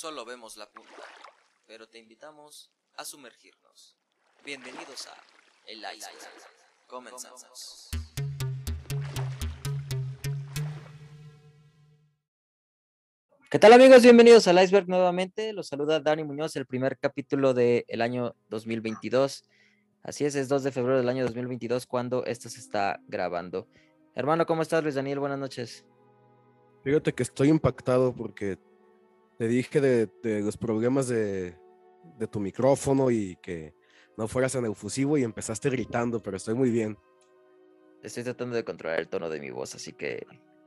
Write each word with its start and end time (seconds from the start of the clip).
solo 0.00 0.24
vemos 0.24 0.56
la 0.56 0.64
punta, 0.70 1.02
pero 1.66 1.86
te 1.86 1.98
invitamos 1.98 2.72
a 2.96 3.04
sumergirnos. 3.04 3.98
Bienvenidos 4.42 5.06
a 5.06 5.14
El 5.66 5.80
Iceberg. 5.80 6.16
Comenzamos. 6.86 7.90
¿Qué 13.50 13.58
tal 13.58 13.74
amigos? 13.74 14.02
Bienvenidos 14.02 14.48
al 14.48 14.62
Iceberg 14.64 14.88
nuevamente. 14.88 15.52
Los 15.52 15.66
saluda 15.66 16.00
Dani 16.00 16.24
Muñoz, 16.24 16.56
el 16.56 16.64
primer 16.64 16.96
capítulo 16.98 17.52
del 17.52 18.00
año 18.00 18.34
2022. 18.48 19.44
Así 20.02 20.24
es, 20.24 20.34
es 20.34 20.48
2 20.48 20.62
de 20.62 20.72
febrero 20.72 20.96
del 20.96 21.10
año 21.10 21.24
2022 21.24 21.86
cuando 21.86 22.24
esto 22.24 22.48
se 22.48 22.60
está 22.60 23.00
grabando. 23.06 23.68
Hermano, 24.14 24.46
¿cómo 24.46 24.62
estás, 24.62 24.82
Luis 24.82 24.94
Daniel? 24.94 25.18
Buenas 25.18 25.38
noches. 25.38 25.84
Fíjate 26.84 27.12
que 27.12 27.22
estoy 27.22 27.50
impactado 27.50 28.14
porque 28.14 28.56
te 29.40 29.48
dije 29.48 29.80
de, 29.80 30.42
los 30.42 30.58
problemas 30.58 31.08
de, 31.08 31.56
tu 32.30 32.40
micrófono 32.40 33.10
y 33.10 33.36
que 33.36 33.74
no 34.18 34.28
fueras 34.28 34.54
en 34.54 34.66
efusivo 34.66 35.16
y 35.16 35.22
empezaste 35.22 35.70
gritando, 35.70 36.22
pero 36.22 36.36
estoy 36.36 36.52
muy 36.52 36.70
bien. 36.70 36.98
Estoy 38.02 38.22
tratando 38.22 38.54
de 38.54 38.64
controlar 38.64 39.00
el 39.00 39.08
tono 39.08 39.30
de 39.30 39.40
mi 39.40 39.48
voz, 39.48 39.74
así 39.74 39.94
que 39.94 40.26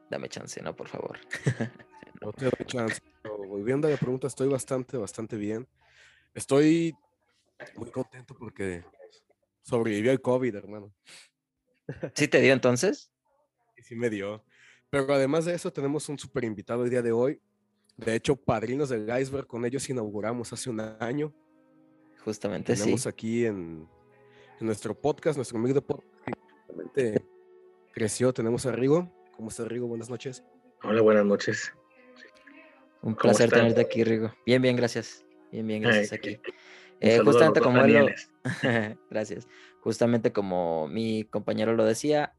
dame 0.09 0.27
chance, 0.27 0.59
¿no? 0.63 0.75
Por 0.75 0.87
favor. 0.87 1.19
No 2.21 2.31
te 2.31 2.45
doy 2.45 2.65
chance. 2.65 3.01
volviendo 3.23 3.87
a 3.87 3.91
la 3.91 3.97
pregunta, 3.97 4.27
estoy 4.27 4.47
bastante, 4.47 4.95
bastante 4.95 5.35
bien. 5.35 5.67
Estoy 6.33 6.95
muy 7.75 7.91
contento 7.91 8.33
porque 8.33 8.85
sobreviví 9.61 10.07
al 10.07 10.21
COVID, 10.21 10.55
hermano. 10.55 10.95
¿Sí 12.13 12.29
te 12.29 12.39
dio 12.39 12.53
entonces? 12.53 13.11
Sí, 13.75 13.83
sí 13.83 13.95
me 13.95 14.09
dio. 14.09 14.45
Pero 14.89 15.13
además 15.13 15.43
de 15.43 15.53
eso, 15.53 15.73
tenemos 15.73 16.07
un 16.07 16.17
super 16.17 16.45
invitado 16.45 16.85
el 16.85 16.89
día 16.89 17.01
de 17.01 17.11
hoy. 17.11 17.41
De 17.97 18.15
hecho, 18.15 18.35
padrinos 18.35 18.89
del 18.89 19.07
iceberg, 19.19 19.47
con 19.47 19.65
ellos 19.65 19.87
inauguramos 19.89 20.51
hace 20.51 20.69
un 20.69 20.79
año. 20.79 21.33
Justamente, 22.23 22.75
tenemos 22.75 23.05
aquí 23.05 23.45
en, 23.45 23.87
nuestro 24.59 24.99
podcast, 24.99 25.35
nuestro 25.37 25.57
amigo 25.57 25.73
de 25.73 25.81
podcast, 25.81 26.13
justamente 26.65 27.25
creció. 27.91 28.33
Tenemos 28.33 28.65
a 28.65 28.71
Rigo. 28.71 29.11
¿Cómo 29.35 29.49
estás, 29.49 29.67
Rigo? 29.67 29.87
Buenas 29.87 30.09
noches. 30.09 30.43
Hola, 30.83 31.01
buenas 31.01 31.25
noches. 31.25 31.73
Un 33.01 33.15
placer 33.15 33.49
tenerte 33.49 33.81
aquí, 33.81 34.03
Rigo. 34.03 34.33
Bien, 34.45 34.61
bien, 34.61 34.75
gracias. 34.75 35.25
Bien, 35.51 35.67
bien, 35.67 35.83
gracias 35.83 36.13
aquí. 36.13 36.39
Eh, 36.99 37.19
justamente 37.19 37.59
como 37.59 37.83
él 37.83 38.15
gracias. 39.09 39.47
Justamente 39.81 40.31
como 40.31 40.87
mi 40.87 41.25
compañero 41.25 41.73
lo 41.73 41.83
decía, 41.83 42.33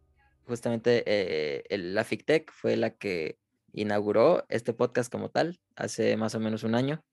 justamente 0.46 1.05
eh, 1.06 1.64
el, 1.68 1.94
la 1.94 2.02
FICTEC 2.02 2.50
fue 2.50 2.77
la 2.77 2.91
que 2.91 3.39
inauguró 3.75 4.44
este 4.48 4.72
podcast 4.72 5.11
como 5.12 5.30
tal 5.30 5.61
hace 5.77 6.17
más 6.17 6.34
o 6.34 6.41
menos 6.41 6.62
un 6.62 6.75
año. 6.75 7.05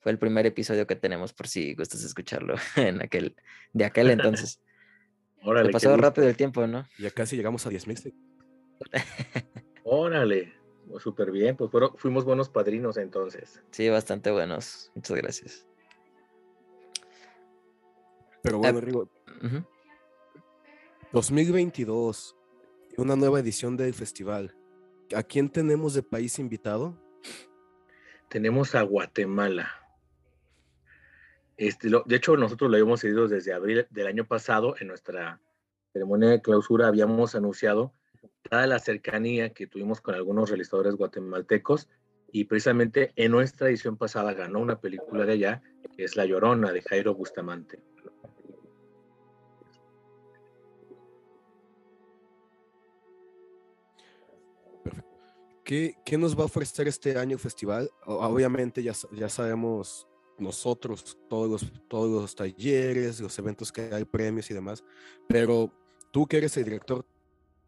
Fue 0.00 0.10
el 0.10 0.18
primer 0.18 0.46
episodio 0.46 0.86
que 0.86 0.96
tenemos, 0.96 1.34
por 1.34 1.46
si 1.46 1.74
gustas 1.74 2.02
escucharlo 2.02 2.54
en 2.76 3.02
aquel, 3.02 3.36
de 3.72 3.84
aquel 3.84 4.10
entonces. 4.10 4.60
Se 5.42 5.70
pasó 5.70 5.96
rápido 5.96 6.28
el 6.28 6.36
tiempo, 6.36 6.66
¿no? 6.66 6.86
Ya 6.98 7.10
casi 7.10 7.36
llegamos 7.36 7.66
a 7.66 7.70
10.000. 7.70 8.12
Órale, 9.84 10.52
súper 10.98 11.30
bien, 11.30 11.56
pues 11.56 11.70
fuimos 11.96 12.24
buenos 12.24 12.48
padrinos 12.48 12.96
entonces. 12.98 13.62
Sí, 13.70 13.88
bastante 13.88 14.30
buenos. 14.30 14.90
Muchas 14.94 15.16
gracias. 15.16 15.66
Pero 18.42 18.58
bueno, 18.58 18.78
ah, 18.78 18.80
Rigo. 18.80 19.08
2022, 21.12 22.36
una 22.98 23.16
nueva 23.16 23.40
edición 23.40 23.76
del 23.76 23.94
festival. 23.94 24.54
¿A 25.14 25.22
quién 25.22 25.50
tenemos 25.50 25.94
de 25.94 26.02
país 26.02 26.38
invitado? 26.38 26.96
Tenemos 28.28 28.74
a 28.74 28.82
Guatemala. 28.82 29.68
Este, 31.56 31.88
de 31.88 32.16
hecho, 32.16 32.36
nosotros 32.36 32.70
lo 32.70 32.76
habíamos 32.76 33.00
seguido 33.00 33.26
desde 33.26 33.52
abril 33.52 33.86
del 33.90 34.06
año 34.06 34.24
pasado. 34.24 34.76
En 34.78 34.86
nuestra 34.86 35.40
ceremonia 35.92 36.30
de 36.30 36.40
clausura 36.40 36.86
habíamos 36.86 37.34
anunciado 37.34 37.92
toda 38.48 38.66
la 38.66 38.78
cercanía 38.78 39.52
que 39.52 39.66
tuvimos 39.66 40.00
con 40.00 40.14
algunos 40.14 40.48
realizadores 40.48 40.94
guatemaltecos 40.94 41.88
y 42.32 42.44
precisamente 42.44 43.12
en 43.16 43.32
nuestra 43.32 43.68
edición 43.68 43.96
pasada 43.96 44.32
ganó 44.32 44.60
una 44.60 44.80
película 44.80 45.26
de 45.26 45.32
allá, 45.32 45.62
que 45.96 46.04
es 46.04 46.16
La 46.16 46.24
Llorona 46.24 46.72
de 46.72 46.82
Jairo 46.82 47.14
Bustamante. 47.14 47.82
¿Qué, 55.70 56.18
nos 56.18 56.36
va 56.36 56.42
a 56.42 56.46
ofrecer 56.46 56.88
este 56.88 57.16
año 57.16 57.34
el 57.34 57.38
festival? 57.38 57.88
Obviamente 58.04 58.82
ya, 58.82 58.92
ya 59.12 59.28
sabemos 59.28 60.08
nosotros 60.36 61.16
todos 61.28 61.48
los, 61.48 61.72
todos 61.86 62.22
los 62.22 62.34
talleres, 62.34 63.20
los 63.20 63.38
eventos 63.38 63.70
que 63.70 63.82
hay, 63.82 64.04
premios 64.04 64.50
y 64.50 64.54
demás, 64.54 64.82
pero 65.28 65.72
tú 66.10 66.26
que 66.26 66.38
eres 66.38 66.56
el 66.56 66.64
director, 66.64 67.06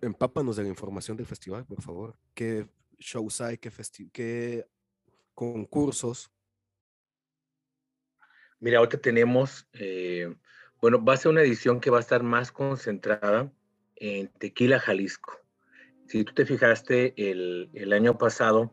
empápanos 0.00 0.56
de 0.56 0.64
la 0.64 0.68
información 0.68 1.16
del 1.16 1.26
festival, 1.26 1.64
por 1.64 1.80
favor. 1.80 2.16
¿Qué 2.34 2.66
shows 2.98 3.40
hay? 3.40 3.56
¿Qué, 3.56 3.70
qué 4.12 4.66
concursos? 5.32 6.28
Mira, 8.58 8.78
ahorita 8.78 8.98
tenemos, 8.98 9.69
eh, 9.74 10.34
bueno, 10.80 11.04
va 11.04 11.14
a 11.14 11.19
ser 11.19 11.30
una 11.30 11.42
edición 11.42 11.78
que 11.78 11.90
va 11.90 11.98
a 11.98 12.00
estar 12.00 12.24
más 12.24 12.50
concentrada 12.50 13.52
en 13.94 14.26
Tequila, 14.26 14.80
Jalisco. 14.80 15.41
Si 16.06 16.24
tú 16.24 16.34
te 16.34 16.44
fijaste 16.44 17.14
el, 17.16 17.70
el 17.74 17.92
año 17.92 18.18
pasado, 18.18 18.72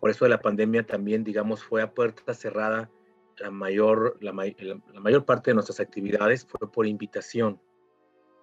por 0.00 0.10
eso 0.10 0.24
de 0.24 0.30
la 0.30 0.40
pandemia 0.40 0.84
también, 0.84 1.24
digamos, 1.24 1.62
fue 1.62 1.82
a 1.82 1.92
puerta 1.92 2.34
cerrada 2.34 2.90
la 3.38 3.50
mayor, 3.50 4.16
la, 4.20 4.32
la, 4.32 5.00
mayor 5.00 5.24
parte 5.24 5.50
de 5.50 5.54
nuestras 5.54 5.80
actividades 5.80 6.46
fue 6.46 6.70
por 6.70 6.86
invitación, 6.86 7.60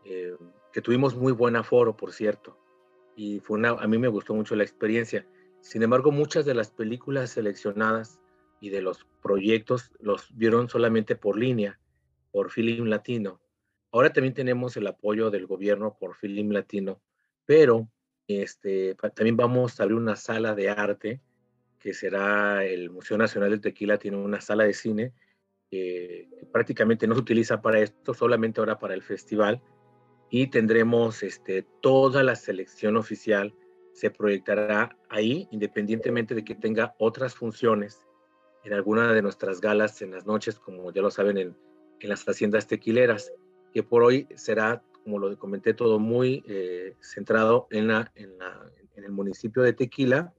eh, 0.06 0.36
que 0.72 0.82
tuvimos 0.82 1.16
muy 1.16 1.32
buen 1.32 1.56
aforo, 1.56 1.96
por 1.96 2.14
cierto, 2.14 2.58
y 3.16 3.40
fue 3.40 3.58
una, 3.58 3.70
a 3.70 3.88
mí 3.88 3.98
me 3.98 4.08
gustó 4.08 4.34
mucho 4.34 4.56
la 4.56 4.64
experiencia. 4.64 5.28
Sin 5.62 5.84
embargo, 5.84 6.12
muchas 6.12 6.46
de 6.46 6.54
las 6.54 6.72
películas 6.72 7.32
seleccionadas 7.32 8.20
y 8.60 8.70
de 8.70 8.82
los 8.82 9.06
proyectos 9.22 9.92
los 10.00 10.36
vieron 10.36 10.70
solamente 10.70 11.16
por 11.16 11.38
línea, 11.38 11.80
por 12.32 12.50
Film 12.50 12.88
Latino. 12.88 13.40
Ahora 13.92 14.12
también 14.12 14.34
tenemos 14.34 14.76
el 14.78 14.88
apoyo 14.88 15.30
del 15.30 15.46
gobierno 15.46 15.96
por 16.00 16.16
Film 16.16 16.52
Latino, 16.52 17.00
pero 17.46 17.88
este, 18.28 18.96
también 19.16 19.38
vamos 19.38 19.80
a 19.80 19.84
abrir 19.84 19.98
una 19.98 20.16
sala 20.16 20.56
de 20.56 20.70
arte, 20.70 21.22
que 21.80 21.94
será 21.94 22.64
el 22.66 22.90
Museo 22.90 23.18
Nacional 23.18 23.50
del 23.50 23.62
Tequila, 23.62 23.98
tiene 23.98 24.18
una 24.18 24.40
sala 24.40 24.64
de 24.64 24.74
cine 24.74 25.14
que 25.70 26.30
prácticamente 26.52 27.08
no 27.08 27.16
se 27.16 27.22
utiliza 27.22 27.62
para 27.62 27.80
esto, 27.80 28.14
solamente 28.14 28.62
ahora 28.62 28.80
para 28.80 28.94
el 28.94 29.02
festival. 29.02 29.62
Y 30.30 30.48
tendremos 30.48 31.24
este, 31.24 31.66
toda 31.82 32.24
la 32.24 32.36
selección 32.36 32.96
oficial, 32.96 33.54
se 33.92 34.10
proyectará 34.10 34.98
ahí, 35.10 35.48
independientemente 35.52 36.36
de 36.36 36.44
que 36.44 36.56
tenga 36.56 36.96
otras 37.00 37.36
funciones 37.36 38.08
en 38.64 38.74
alguna 38.74 39.14
de 39.14 39.22
nuestras 39.22 39.60
galas 39.62 40.02
en 40.02 40.12
las 40.12 40.26
noches, 40.26 40.60
como 40.60 40.92
ya 40.92 41.02
lo 41.02 41.12
saben, 41.12 41.38
en, 41.38 41.58
en 42.00 42.10
las 42.10 42.24
haciendas 42.28 42.68
tequileras, 42.68 43.34
que 43.74 43.84
por 43.84 44.04
hoy 44.04 44.28
será 44.36 44.84
como 45.04 45.20
lo 45.20 45.38
comenté, 45.38 45.74
todo 45.74 46.00
muy 46.00 46.44
eh, 46.48 46.96
centrado 47.02 47.68
en, 47.72 47.88
la, 47.88 48.12
en, 48.16 48.38
la, 48.38 48.72
en, 48.96 49.04
el 49.04 49.12
municipio 49.12 49.62
de 49.62 49.74
Tequila, 49.74 50.34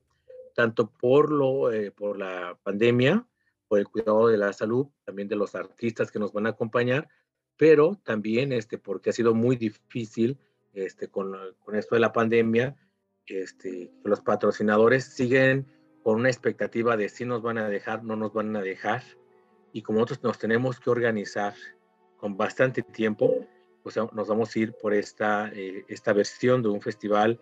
tanto 0.55 0.91
por, 0.91 1.31
lo, 1.31 1.73
eh, 1.73 1.91
por 1.91 2.19
la 2.19 2.59
pandemia, 2.63 3.27
por 3.69 3.79
el 3.79 3.89
cuidado 3.89 4.29
de 4.29 4.39
la 4.39 4.53
salud, 4.53 4.87
también 5.05 5.29
de 5.29 5.37
los 5.37 5.55
artistas 5.55 6.11
que 6.11 6.19
nos 6.19 6.33
van 6.33 6.47
a 6.47 6.51
acompañar, 6.51 7.09
pero 7.57 8.01
también 8.05 8.53
este, 8.53 8.79
porque 8.79 9.11
ha 9.11 9.13
sido 9.13 9.35
muy 9.35 9.57
difícil 9.57 10.39
este, 10.73 11.09
con, 11.09 11.35
con 11.65 11.77
esto 11.77 11.95
de 11.95 12.01
la 12.01 12.13
pandemia, 12.13 12.77
este, 13.27 13.91
los 14.05 14.21
patrocinadores 14.21 15.05
siguen 15.05 15.67
con 16.03 16.17
una 16.17 16.29
expectativa 16.29 16.97
de 16.97 17.09
si 17.09 17.25
nos 17.25 17.43
van 17.43 17.59
a 17.59 17.69
dejar, 17.69 18.05
no 18.05 18.17
nos 18.17 18.33
van 18.33 18.55
a 18.57 18.61
dejar, 18.61 19.03
y 19.73 19.83
como 19.83 20.01
nosotros 20.01 20.23
nos 20.23 20.39
tenemos 20.39 20.79
que 20.79 20.91
organizar 20.91 21.55
con 22.17 22.37
bastante 22.37 22.83
tiempo, 22.83 23.47
pues 23.85 23.97
nos 23.97 24.27
vamos 24.27 24.57
a 24.57 24.59
ir 24.59 24.73
por 24.73 24.95
esta, 24.95 25.53
eh, 25.53 25.85
esta 25.89 26.15
versión 26.15 26.63
de 26.63 26.71
un 26.71 26.81
festival 26.81 27.39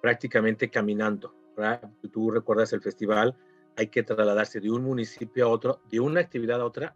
prácticamente 0.00 0.70
caminando. 0.70 1.34
Tú 2.12 2.30
recuerdas 2.30 2.72
el 2.72 2.80
festival, 2.80 3.36
hay 3.76 3.88
que 3.88 4.04
trasladarse 4.04 4.60
de 4.60 4.70
un 4.70 4.84
municipio 4.84 5.46
a 5.46 5.48
otro, 5.48 5.82
de 5.90 5.98
una 5.98 6.20
actividad 6.20 6.60
a 6.60 6.64
otra, 6.64 6.94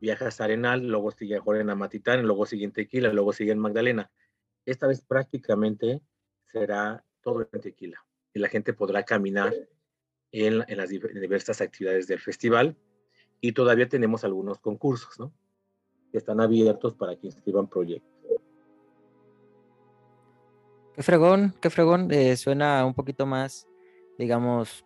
viajas 0.00 0.40
a 0.40 0.44
Arenal, 0.44 0.88
luego 0.88 1.10
sigue 1.10 1.36
a 1.36 1.74
Matitán, 1.74 2.22
luego 2.22 2.46
sigue 2.46 2.64
en 2.64 2.72
Tequila, 2.72 3.12
luego 3.12 3.34
sigue 3.34 3.52
en 3.52 3.58
Magdalena. 3.58 4.10
Esta 4.64 4.86
vez 4.86 5.02
prácticamente 5.02 6.00
será 6.46 7.04
todo 7.20 7.46
en 7.52 7.60
Tequila 7.60 8.02
y 8.32 8.38
la 8.40 8.48
gente 8.48 8.72
podrá 8.72 9.02
caminar 9.02 9.52
en, 10.32 10.64
en 10.66 10.76
las 10.78 10.88
diversas 10.88 11.60
actividades 11.60 12.06
del 12.06 12.20
festival 12.20 12.74
y 13.42 13.52
todavía 13.52 13.86
tenemos 13.86 14.24
algunos 14.24 14.60
concursos, 14.60 15.20
¿no? 15.20 15.30
Que 16.10 16.18
están 16.18 16.40
abiertos 16.40 16.94
para 16.94 17.16
que 17.16 17.26
inscriban 17.26 17.68
proyectos. 17.68 18.19
Qué 20.94 21.02
fregón, 21.02 21.54
qué 21.60 21.70
fregón. 21.70 22.12
Eh, 22.12 22.36
suena 22.36 22.84
un 22.84 22.94
poquito 22.94 23.26
más, 23.26 23.66
digamos, 24.18 24.84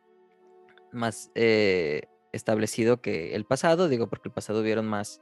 más 0.92 1.30
eh, 1.34 2.02
establecido 2.32 3.00
que 3.00 3.34
el 3.34 3.44
pasado, 3.44 3.88
digo 3.88 4.08
porque 4.08 4.28
el 4.28 4.34
pasado 4.34 4.60
hubieron 4.60 4.86
más 4.86 5.20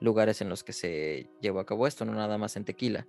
lugares 0.00 0.40
en 0.40 0.48
los 0.48 0.64
que 0.64 0.72
se 0.72 1.30
llevó 1.40 1.60
a 1.60 1.66
cabo 1.66 1.86
esto, 1.86 2.04
no 2.04 2.12
nada 2.12 2.38
más 2.38 2.56
en 2.56 2.64
Tequila. 2.64 3.06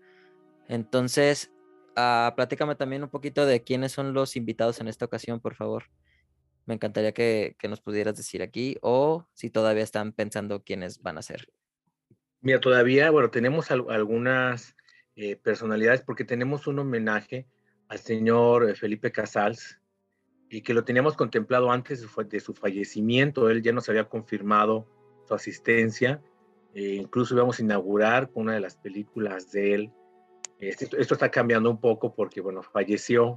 Entonces, 0.67 1.51
uh, 1.97 2.33
platícame 2.35 2.75
también 2.75 3.03
un 3.03 3.09
poquito 3.09 3.45
de 3.45 3.63
quiénes 3.63 3.91
son 3.91 4.13
los 4.13 4.35
invitados 4.35 4.79
en 4.79 4.87
esta 4.87 5.05
ocasión, 5.05 5.39
por 5.39 5.55
favor. 5.55 5.85
Me 6.65 6.75
encantaría 6.75 7.13
que, 7.13 7.55
nos 7.67 7.81
pudieras 7.81 8.15
decir 8.15 8.41
aquí 8.41 8.77
o 8.81 9.27
si 9.33 9.49
todavía 9.49 9.83
están 9.83 10.13
pensando 10.13 10.63
quiénes 10.63 11.01
van 11.01 11.17
a 11.17 11.21
ser. 11.21 11.49
Mira, 12.41 12.59
todavía, 12.59 13.09
bueno, 13.09 13.29
tenemos 13.29 13.71
algunas 13.71 14.75
eh, 15.15 15.35
personalidades 15.35 16.01
porque 16.01 16.25
tenemos 16.25 16.67
un 16.67 16.79
homenaje 16.79 17.45
al 17.87 17.99
señor 17.99 18.69
eh, 18.69 18.75
Felipe 18.75 19.11
Casals 19.11 19.79
y 20.49 20.61
que 20.61 20.73
lo 20.73 20.83
teníamos 20.83 21.15
contemplado 21.15 21.71
antes 21.71 22.01
de 22.29 22.39
su, 22.39 22.53
fallecimiento. 22.53 23.49
Él 23.49 23.61
ya 23.61 23.73
nos 23.73 23.89
había 23.89 24.05
confirmado 24.05 24.87
su 25.27 25.33
asistencia. 25.33 26.21
Eh, 26.73 26.95
incluso 26.95 27.35
íbamos 27.35 27.59
a 27.59 27.63
inaugurar 27.63 28.29
una 28.33 28.53
de 28.53 28.59
las 28.59 28.75
películas 28.75 29.51
de 29.51 29.73
él. 29.73 29.91
Esto, 30.59 30.97
esto, 30.97 31.15
está 31.15 31.29
cambiando 31.29 31.69
un 31.69 31.79
poco 31.79 32.13
porque, 32.15 32.39
bueno, 32.39 32.63
falleció 32.63 33.35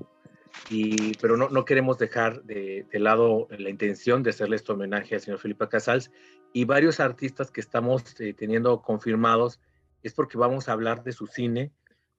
y, 0.70 1.14
pero 1.19 1.37
no, 1.37 1.49
no 1.49 1.64
queremos 1.64 1.99
dejar 1.99 2.43
de, 2.44 2.87
de, 2.90 2.99
lado 2.99 3.46
la 3.50 3.70
intención 3.70 4.22
de 4.22 4.31
hacerle 4.31 4.56
este 4.56 4.72
homenaje 4.72 5.14
al 5.14 5.20
señor 5.20 5.38
Felipe 5.38 5.69
Casals 5.69 6.11
y 6.52 6.64
varios 6.64 7.00
artistas 7.00 7.50
que 7.50 7.61
estamos 7.61 8.19
eh, 8.20 8.32
teniendo 8.34 8.82
confirmados 8.82 9.61
es 10.06 10.14
porque 10.14 10.38
vamos 10.38 10.69
a 10.69 10.73
hablar 10.73 11.03
de 11.03 11.12
su 11.12 11.26
cine, 11.26 11.73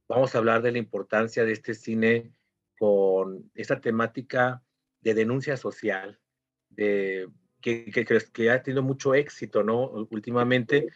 vamos 0.07 0.35
a 0.35 0.37
hablar 0.37 0.61
de 0.61 0.71
la 0.71 0.77
importancia 0.77 1.45
de 1.45 1.53
este 1.53 1.73
cine 1.73 2.31
con 2.77 3.49
esta 3.55 3.81
temática 3.81 4.63
de 5.01 5.13
denuncia 5.13 5.57
social, 5.57 6.19
de, 6.69 7.27
que, 7.61 7.85
que, 7.85 8.05
que 8.05 8.51
ha 8.51 8.61
tenido 8.61 8.83
mucho 8.83 9.15
éxito, 9.15 9.63
¿no? 9.63 9.89
Últimamente, 10.11 10.87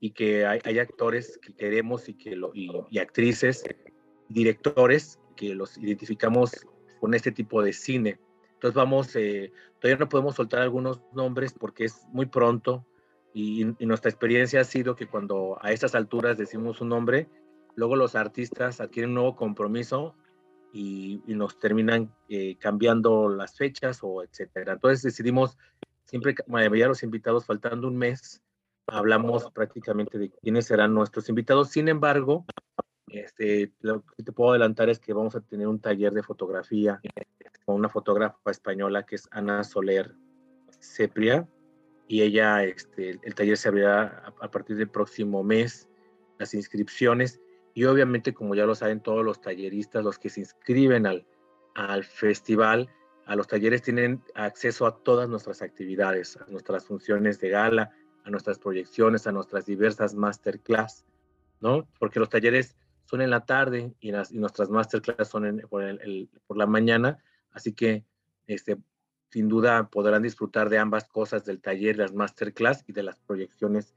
y 0.00 0.10
que 0.10 0.46
hay, 0.46 0.60
hay 0.64 0.78
actores 0.78 1.38
que 1.38 1.54
queremos 1.54 2.08
y, 2.08 2.14
que 2.14 2.36
lo, 2.36 2.50
y, 2.54 2.70
y 2.90 2.98
actrices, 2.98 3.64
directores 4.28 5.18
que 5.36 5.54
los 5.54 5.76
identificamos 5.78 6.66
con 7.00 7.14
este 7.14 7.32
tipo 7.32 7.62
de 7.62 7.72
cine. 7.72 8.18
Entonces 8.54 8.74
vamos, 8.74 9.14
eh, 9.16 9.52
todavía 9.80 10.00
no 10.00 10.08
podemos 10.08 10.34
soltar 10.34 10.62
algunos 10.62 11.00
nombres 11.12 11.52
porque 11.52 11.84
es 11.84 12.02
muy 12.08 12.26
pronto 12.26 12.84
y, 13.38 13.86
nuestra 13.86 14.10
experiencia 14.10 14.60
ha 14.60 14.64
sido 14.64 14.96
que 14.96 15.06
cuando 15.06 15.58
a 15.60 15.70
estas 15.70 15.94
alturas 15.94 16.36
decimos 16.36 16.80
un 16.80 16.88
nombre, 16.88 17.28
luego 17.76 17.94
los 17.94 18.16
artistas 18.16 18.80
adquieren 18.80 19.10
un 19.10 19.14
nuevo 19.14 19.36
compromiso 19.36 20.16
y, 20.72 21.22
nos 21.28 21.58
terminan 21.58 22.12
eh, 22.28 22.56
cambiando 22.58 23.28
las 23.28 23.56
fechas 23.56 24.00
o 24.02 24.24
etcétera. 24.24 24.72
Entonces 24.72 25.02
decidimos 25.02 25.56
siempre 26.04 26.34
mayoría 26.48 26.88
los 26.88 27.04
invitados 27.04 27.46
faltando 27.46 27.86
un 27.86 27.96
mes 27.96 28.42
hablamos 28.88 29.50
prácticamente 29.52 30.18
de 30.18 30.30
quiénes 30.30 30.66
serán 30.66 30.94
nuestros 30.94 31.28
invitados. 31.28 31.68
Sin 31.68 31.88
embargo, 31.88 32.44
este, 33.06 33.72
lo 33.80 34.02
que 34.02 34.22
te 34.24 34.32
puedo 34.32 34.50
adelantar 34.50 34.88
es 34.88 34.98
que 34.98 35.12
vamos 35.12 35.36
a 35.36 35.40
tener 35.40 35.68
un 35.68 35.78
taller 35.78 36.12
de 36.12 36.22
fotografía 36.22 37.00
con 37.64 37.76
una 37.76 37.88
fotógrafa 37.88 38.50
española 38.50 39.04
que 39.04 39.16
es 39.16 39.28
Ana 39.30 39.62
Soler 39.62 40.14
Cepria 40.80 41.46
y 42.08 42.22
ella, 42.22 42.64
este, 42.64 43.20
el 43.22 43.34
taller 43.34 43.56
se 43.56 43.68
abrirá 43.68 44.24
a, 44.40 44.50
partir 44.50 44.76
del 44.76 44.88
próximo 44.88 45.44
mes, 45.44 45.88
las 46.38 46.54
inscripciones 46.54 47.40
y 47.74 47.84
obviamente 47.84 48.32
como 48.32 48.54
ya 48.54 48.64
lo 48.64 48.74
saben 48.74 49.02
todos 49.02 49.24
los 49.24 49.40
talleristas, 49.40 50.02
los 50.02 50.18
que 50.18 50.30
se 50.30 50.40
inscriben 50.40 51.06
al, 51.06 51.26
al 51.74 52.04
festival, 52.04 52.88
a 53.26 53.36
los 53.36 53.46
talleres 53.46 53.82
tienen 53.82 54.22
acceso 54.34 54.86
a 54.86 55.02
todas 55.02 55.28
nuestras 55.28 55.60
actividades, 55.60 56.38
a 56.38 56.46
nuestras 56.50 56.86
funciones 56.86 57.38
de 57.40 57.50
gala, 57.50 57.90
a 58.24 58.30
nuestras 58.30 58.58
proyecciones, 58.58 59.26
a 59.26 59.32
nuestras 59.32 59.66
diversas 59.66 60.14
masterclass, 60.14 61.04
¿no? 61.60 61.86
Porque 61.98 62.20
los 62.20 62.30
talleres 62.30 62.74
son 63.04 63.20
en 63.20 63.30
la 63.30 63.44
tarde 63.44 63.94
y, 64.00 64.12
las, 64.12 64.32
y 64.32 64.38
nuestras 64.38 64.70
masterclass 64.70 65.28
son 65.28 65.62
por, 65.68 65.82
el, 65.82 66.30
por, 66.46 66.56
la 66.56 66.66
mañana, 66.66 67.18
así 67.52 67.74
que 67.74 68.04
este, 68.46 68.78
sin 69.30 69.48
duda 69.48 69.88
podrán 69.88 70.22
disfrutar 70.22 70.68
de 70.68 70.78
ambas 70.78 71.04
cosas, 71.08 71.44
del 71.44 71.60
taller, 71.60 71.98
las 71.98 72.14
masterclass 72.14 72.84
y 72.86 72.92
de 72.92 73.02
las 73.02 73.18
proyecciones 73.20 73.94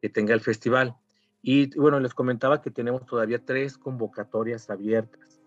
que 0.00 0.08
tenga 0.08 0.34
el 0.34 0.40
festival. 0.40 0.96
Y 1.42 1.76
bueno, 1.78 2.00
les 2.00 2.14
comentaba 2.14 2.60
que 2.62 2.70
tenemos 2.70 3.04
todavía 3.06 3.44
tres 3.44 3.78
convocatorias 3.78 4.70
abiertas. 4.70 5.40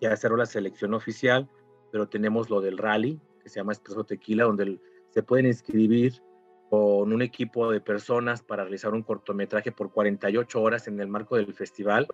Ya 0.00 0.16
cerró 0.16 0.36
la 0.36 0.46
selección 0.46 0.94
oficial, 0.94 1.48
pero 1.92 2.08
tenemos 2.08 2.50
lo 2.50 2.60
del 2.60 2.78
rally, 2.78 3.20
que 3.42 3.48
se 3.48 3.60
llama 3.60 3.72
Espresso 3.72 4.04
Tequila, 4.04 4.44
donde 4.44 4.80
se 5.10 5.22
pueden 5.22 5.46
inscribir 5.46 6.22
con 6.70 7.12
un 7.12 7.22
equipo 7.22 7.70
de 7.70 7.80
personas 7.80 8.42
para 8.42 8.64
realizar 8.64 8.92
un 8.94 9.02
cortometraje 9.02 9.70
por 9.70 9.92
48 9.92 10.60
horas 10.60 10.88
en 10.88 10.98
el 11.00 11.08
marco 11.08 11.36
del 11.36 11.52
festival 11.54 12.08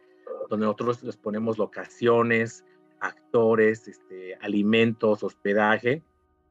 donde 0.51 0.67
nosotros 0.67 1.03
les 1.05 1.17
ponemos 1.17 1.57
locaciones, 1.57 2.65
actores, 2.99 3.89
este, 3.89 4.35
alimentos, 4.43 5.23
hospedaje, 5.23 6.03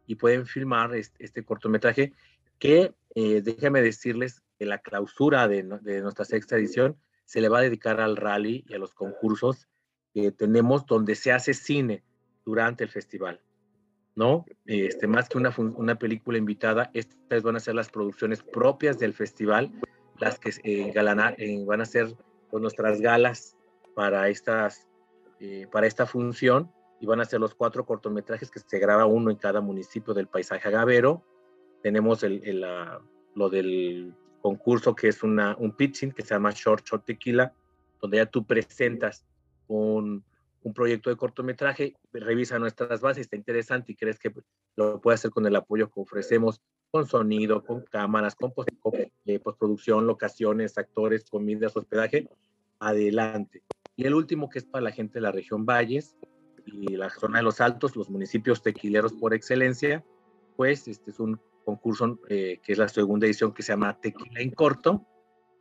y 0.09 0.15
pueden 0.15 0.47
filmar 0.47 0.95
este, 0.95 1.45
cortometraje 1.45 2.13
que, 2.57 2.95
eh, 3.13 3.41
déjenme 3.43 3.83
decirles, 3.83 4.41
que 4.57 4.65
la 4.65 4.79
clausura 4.79 5.47
de, 5.47 5.61
nuestra 5.61 6.25
sexta 6.25 6.57
edición 6.57 6.97
se 7.25 7.41
le 7.41 7.47
va 7.47 7.59
a 7.59 7.61
dedicar 7.61 8.01
al 8.01 8.17
rally 8.17 8.65
y 8.67 8.73
a 8.73 8.79
los 8.79 8.95
concursos 8.95 9.67
que 10.11 10.31
tenemos 10.31 10.87
donde 10.87 11.13
se 11.13 11.31
hace 11.31 11.53
cine 11.53 12.03
durante 12.43 12.83
el 12.83 12.89
festival. 12.89 13.39
¿no? 14.15 14.45
Este, 14.65 15.05
más 15.05 15.29
que 15.29 15.37
una, 15.37 15.53
una 15.55 15.99
película 15.99 16.39
invitada, 16.39 16.89
estas 16.95 17.43
van 17.43 17.57
a 17.57 17.59
ser 17.59 17.75
las 17.75 17.89
producciones 17.89 18.41
propias 18.41 18.97
del 18.97 19.13
festival, 19.13 19.71
las 20.17 20.39
que 20.39 20.49
eh, 20.63 20.91
eh 20.91 21.63
van 21.67 21.81
a 21.81 21.85
ser 21.85 22.15
pues, 22.49 22.61
nuestras 22.61 22.99
galas 22.99 23.55
para, 23.93 24.27
estas, 24.27 24.87
eh, 25.39 25.67
para 25.71 25.85
esta 25.85 26.07
función 26.07 26.71
y 26.99 27.05
van 27.05 27.21
a 27.21 27.25
ser 27.25 27.39
los 27.39 27.55
cuatro 27.55 27.85
cortometrajes 27.85 28.51
que 28.51 28.59
se 28.59 28.79
graba 28.79 29.05
uno 29.05 29.31
en 29.31 29.37
cada 29.37 29.61
municipio 29.61 30.13
del 30.13 30.27
paisaje 30.27 30.67
agavero. 30.67 31.23
Tenemos 31.81 32.23
el, 32.23 32.61
lo 33.35 33.49
del 33.49 34.13
concurso 34.41 34.95
que 34.95 35.07
es 35.07 35.23
una, 35.23 35.55
un 35.57 35.71
pitching 35.71 36.11
que 36.11 36.23
se 36.23 36.33
llama 36.33 36.51
Short 36.51 36.85
Short 36.85 37.05
Tequila, 37.05 37.53
donde 38.01 38.17
ya 38.17 38.25
tú 38.25 38.45
presentas 38.45 39.25
un, 39.67 40.23
un 40.63 40.73
proyecto 40.73 41.09
de 41.09 41.15
cortometraje, 41.15 41.95
revisa 42.11 42.59
nuestras 42.59 43.01
bases, 43.01 43.21
está 43.21 43.35
interesante 43.35 43.93
y 43.93 43.95
crees 43.95 44.19
que 44.19 44.33
lo 44.75 44.99
puede 44.99 45.15
hacer 45.15 45.31
con 45.31 45.45
el 45.45 45.55
apoyo 45.55 45.89
que 45.89 46.01
ofrecemos, 46.01 46.61
con 46.91 47.07
sonido, 47.07 47.63
con 47.63 47.81
cámaras, 47.81 48.35
con 48.35 48.53
eh, 49.25 49.39
postproducción, 49.39 50.07
locaciones, 50.07 50.77
actores, 50.77 51.29
comidas, 51.29 51.75
hospedaje, 51.77 52.29
adelante. 52.79 53.63
Y 53.95 54.05
el 54.05 54.15
último 54.15 54.49
que 54.49 54.59
es 54.59 54.65
para 54.65 54.83
la 54.83 54.91
gente 54.91 55.15
de 55.15 55.21
la 55.21 55.31
región 55.31 55.65
Valles 55.65 56.17
y 56.65 56.95
la 56.95 57.09
zona 57.09 57.39
de 57.39 57.43
los 57.43 57.61
Altos, 57.61 57.95
los 57.95 58.09
municipios 58.09 58.61
tequileros 58.61 59.13
por 59.13 59.33
excelencia, 59.33 60.03
pues 60.55 60.87
este 60.87 61.11
es 61.11 61.19
un 61.19 61.39
concurso 61.65 62.19
eh, 62.29 62.59
que 62.63 62.73
es 62.73 62.77
la 62.77 62.87
segunda 62.87 63.27
edición 63.27 63.53
que 63.53 63.63
se 63.63 63.73
llama 63.73 63.99
Tequila 63.99 64.41
en 64.41 64.51
Corto, 64.51 65.05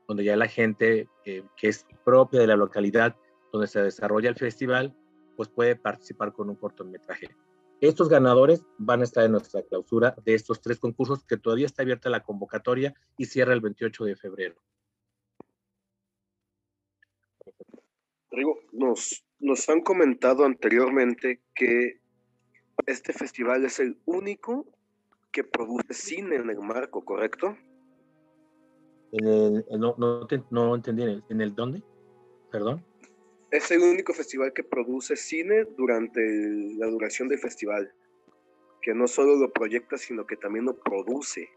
donde 0.07 0.25
ya 0.25 0.37
la 0.37 0.49
gente 0.49 1.09
eh, 1.25 1.43
que 1.57 1.69
es 1.69 1.87
propia 2.05 2.41
de 2.41 2.47
la 2.47 2.57
localidad 2.57 3.17
donde 3.53 3.67
se 3.67 3.83
desarrolla 3.83 4.29
el 4.29 4.37
festival, 4.37 4.97
pues 5.37 5.49
puede 5.49 5.77
participar 5.77 6.33
con 6.33 6.49
un 6.49 6.57
cortometraje. 6.57 7.29
Estos 7.81 8.09
ganadores 8.09 8.65
van 8.79 9.03
a 9.03 9.05
estar 9.05 9.25
en 9.25 9.33
nuestra 9.33 9.63
clausura 9.63 10.15
de 10.25 10.35
estos 10.35 10.61
tres 10.61 10.81
concursos 10.81 11.25
que 11.25 11.37
todavía 11.37 11.67
está 11.67 11.83
abierta 11.83 12.11
la 12.11 12.25
convocatoria 12.25 12.93
y 13.17 13.27
cierra 13.27 13.55
el 13.55 13.61
28 13.61 14.05
de 14.05 14.17
febrero. 14.17 14.57
Rigo, 18.31 18.59
nos, 18.73 19.25
nos 19.41 19.69
han 19.69 19.81
comentado 19.81 20.45
anteriormente 20.45 21.41
que 21.55 22.01
este 22.87 23.13
festival 23.13 23.65
es 23.65 23.81
el 23.81 23.99
único 24.05 24.67
que 25.33 25.45
produce 25.45 25.95
cine 25.95 26.37
en 26.37 26.51
el 26.51 26.59
marco, 26.59 27.05
¿correcto? 27.05 27.57
En 29.13 29.27
el, 29.27 29.65
no, 29.79 29.95
no, 29.99 30.27
no 30.51 30.75
entendí, 30.75 31.23
¿en 31.29 31.41
el 31.41 31.55
dónde? 31.55 31.83
Perdón. 32.51 32.85
Es 33.51 33.71
el 33.71 33.81
único 33.81 34.13
festival 34.13 34.53
que 34.53 34.63
produce 34.63 35.17
cine 35.17 35.65
durante 35.77 36.21
la 36.77 36.87
duración 36.87 37.29
del 37.29 37.39
festival, 37.39 37.93
que 38.83 38.93
no 38.93 39.07
solo 39.07 39.37
lo 39.37 39.51
proyecta, 39.53 39.97
sino 39.97 40.27
que 40.27 40.37
también 40.37 40.67
lo 40.67 40.79
produce. 40.79 41.49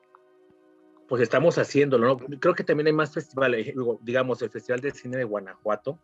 Pues 1.09 1.21
estamos 1.21 1.57
haciéndolo, 1.57 2.07
¿no? 2.07 2.17
Creo 2.39 2.55
que 2.55 2.63
también 2.63 2.87
hay 2.87 2.93
más 2.93 3.13
festivales, 3.13 3.73
digamos, 4.01 4.41
el 4.41 4.49
Festival 4.49 4.79
de 4.79 4.91
Cine 4.91 5.17
de 5.17 5.25
Guanajuato, 5.25 5.99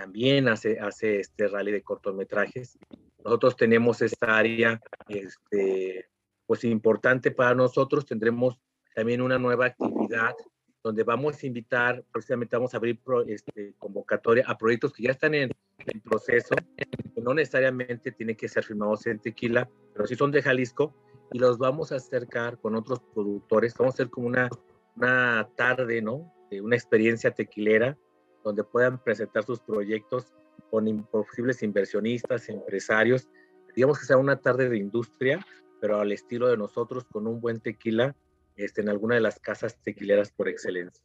también 0.00 0.48
hace, 0.48 0.80
hace 0.80 1.20
este 1.20 1.46
rally 1.46 1.72
de 1.72 1.82
cortometrajes. 1.82 2.78
Nosotros 3.22 3.54
tenemos 3.54 4.00
esta 4.00 4.38
área 4.38 4.80
este, 5.08 6.08
pues 6.46 6.64
importante 6.64 7.30
para 7.30 7.54
nosotros. 7.54 8.06
Tendremos 8.06 8.58
también 8.94 9.20
una 9.20 9.38
nueva 9.38 9.66
actividad 9.66 10.34
donde 10.82 11.02
vamos 11.02 11.42
a 11.42 11.46
invitar, 11.46 12.02
precisamente 12.10 12.56
vamos 12.56 12.72
a 12.72 12.78
abrir 12.78 12.98
este, 13.26 13.74
convocatoria 13.78 14.42
a 14.46 14.56
proyectos 14.56 14.94
que 14.94 15.02
ya 15.02 15.10
están 15.10 15.34
en, 15.34 15.50
en, 15.86 16.00
proceso, 16.00 16.54
que 16.78 17.20
no 17.20 17.34
necesariamente 17.34 18.10
tienen 18.10 18.36
que 18.36 18.48
ser 18.48 18.64
firmados 18.64 19.06
en 19.06 19.18
Tequila, 19.18 19.68
pero 19.92 20.06
sí 20.06 20.14
son 20.14 20.30
de 20.30 20.40
Jalisco, 20.40 20.94
y 21.30 21.38
los 21.38 21.58
vamos 21.58 21.92
a 21.92 21.96
acercar 21.96 22.58
con 22.58 22.74
otros 22.74 23.00
productores. 23.12 23.74
Vamos 23.76 23.92
a 23.92 23.96
hacer 23.96 24.08
como 24.08 24.28
una, 24.28 24.48
una 24.96 25.46
tarde, 25.56 26.00
¿no? 26.00 26.32
De 26.50 26.62
una 26.62 26.76
experiencia 26.76 27.32
tequilera 27.32 27.98
donde 28.44 28.64
puedan 28.64 29.02
presentar 29.02 29.44
sus 29.44 29.60
proyectos 29.60 30.32
con 30.70 31.04
posibles 31.06 31.62
inversionistas, 31.62 32.48
empresarios. 32.48 33.28
Digamos 33.74 33.98
que 33.98 34.06
sea 34.06 34.16
una 34.16 34.40
tarde 34.40 34.68
de 34.68 34.78
industria, 34.78 35.44
pero 35.80 35.98
al 35.98 36.12
estilo 36.12 36.48
de 36.48 36.56
nosotros, 36.56 37.04
con 37.04 37.26
un 37.26 37.40
buen 37.40 37.60
tequila 37.60 38.14
este, 38.56 38.82
en 38.82 38.88
alguna 38.88 39.14
de 39.14 39.20
las 39.20 39.38
casas 39.40 39.78
tequileras 39.82 40.30
por 40.30 40.48
excelencia. 40.48 41.04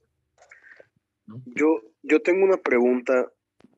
Yo, 1.45 1.81
yo 2.03 2.21
tengo 2.21 2.45
una 2.45 2.57
pregunta. 2.57 3.31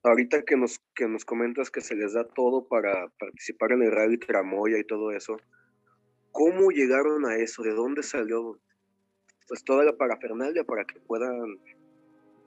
Ahorita 0.03 0.43
que 0.43 0.57
nos, 0.57 0.79
que 0.95 1.07
nos 1.07 1.25
comentas 1.25 1.69
que 1.69 1.81
se 1.81 1.95
les 1.95 2.13
da 2.13 2.27
todo 2.27 2.67
para 2.67 3.07
participar 3.19 3.71
en 3.71 3.83
el 3.83 3.91
rally 3.91 4.17
Tramoya 4.17 4.77
y 4.77 4.83
todo 4.83 5.11
eso, 5.11 5.37
¿cómo 6.31 6.71
llegaron 6.71 7.25
a 7.25 7.37
eso? 7.37 7.63
¿De 7.63 7.73
dónde 7.73 8.03
salió 8.03 8.59
pues, 9.47 9.63
toda 9.63 9.85
la 9.85 9.95
parafernalia 9.95 10.63
para 10.63 10.85
que 10.85 10.99
puedan 10.99 11.57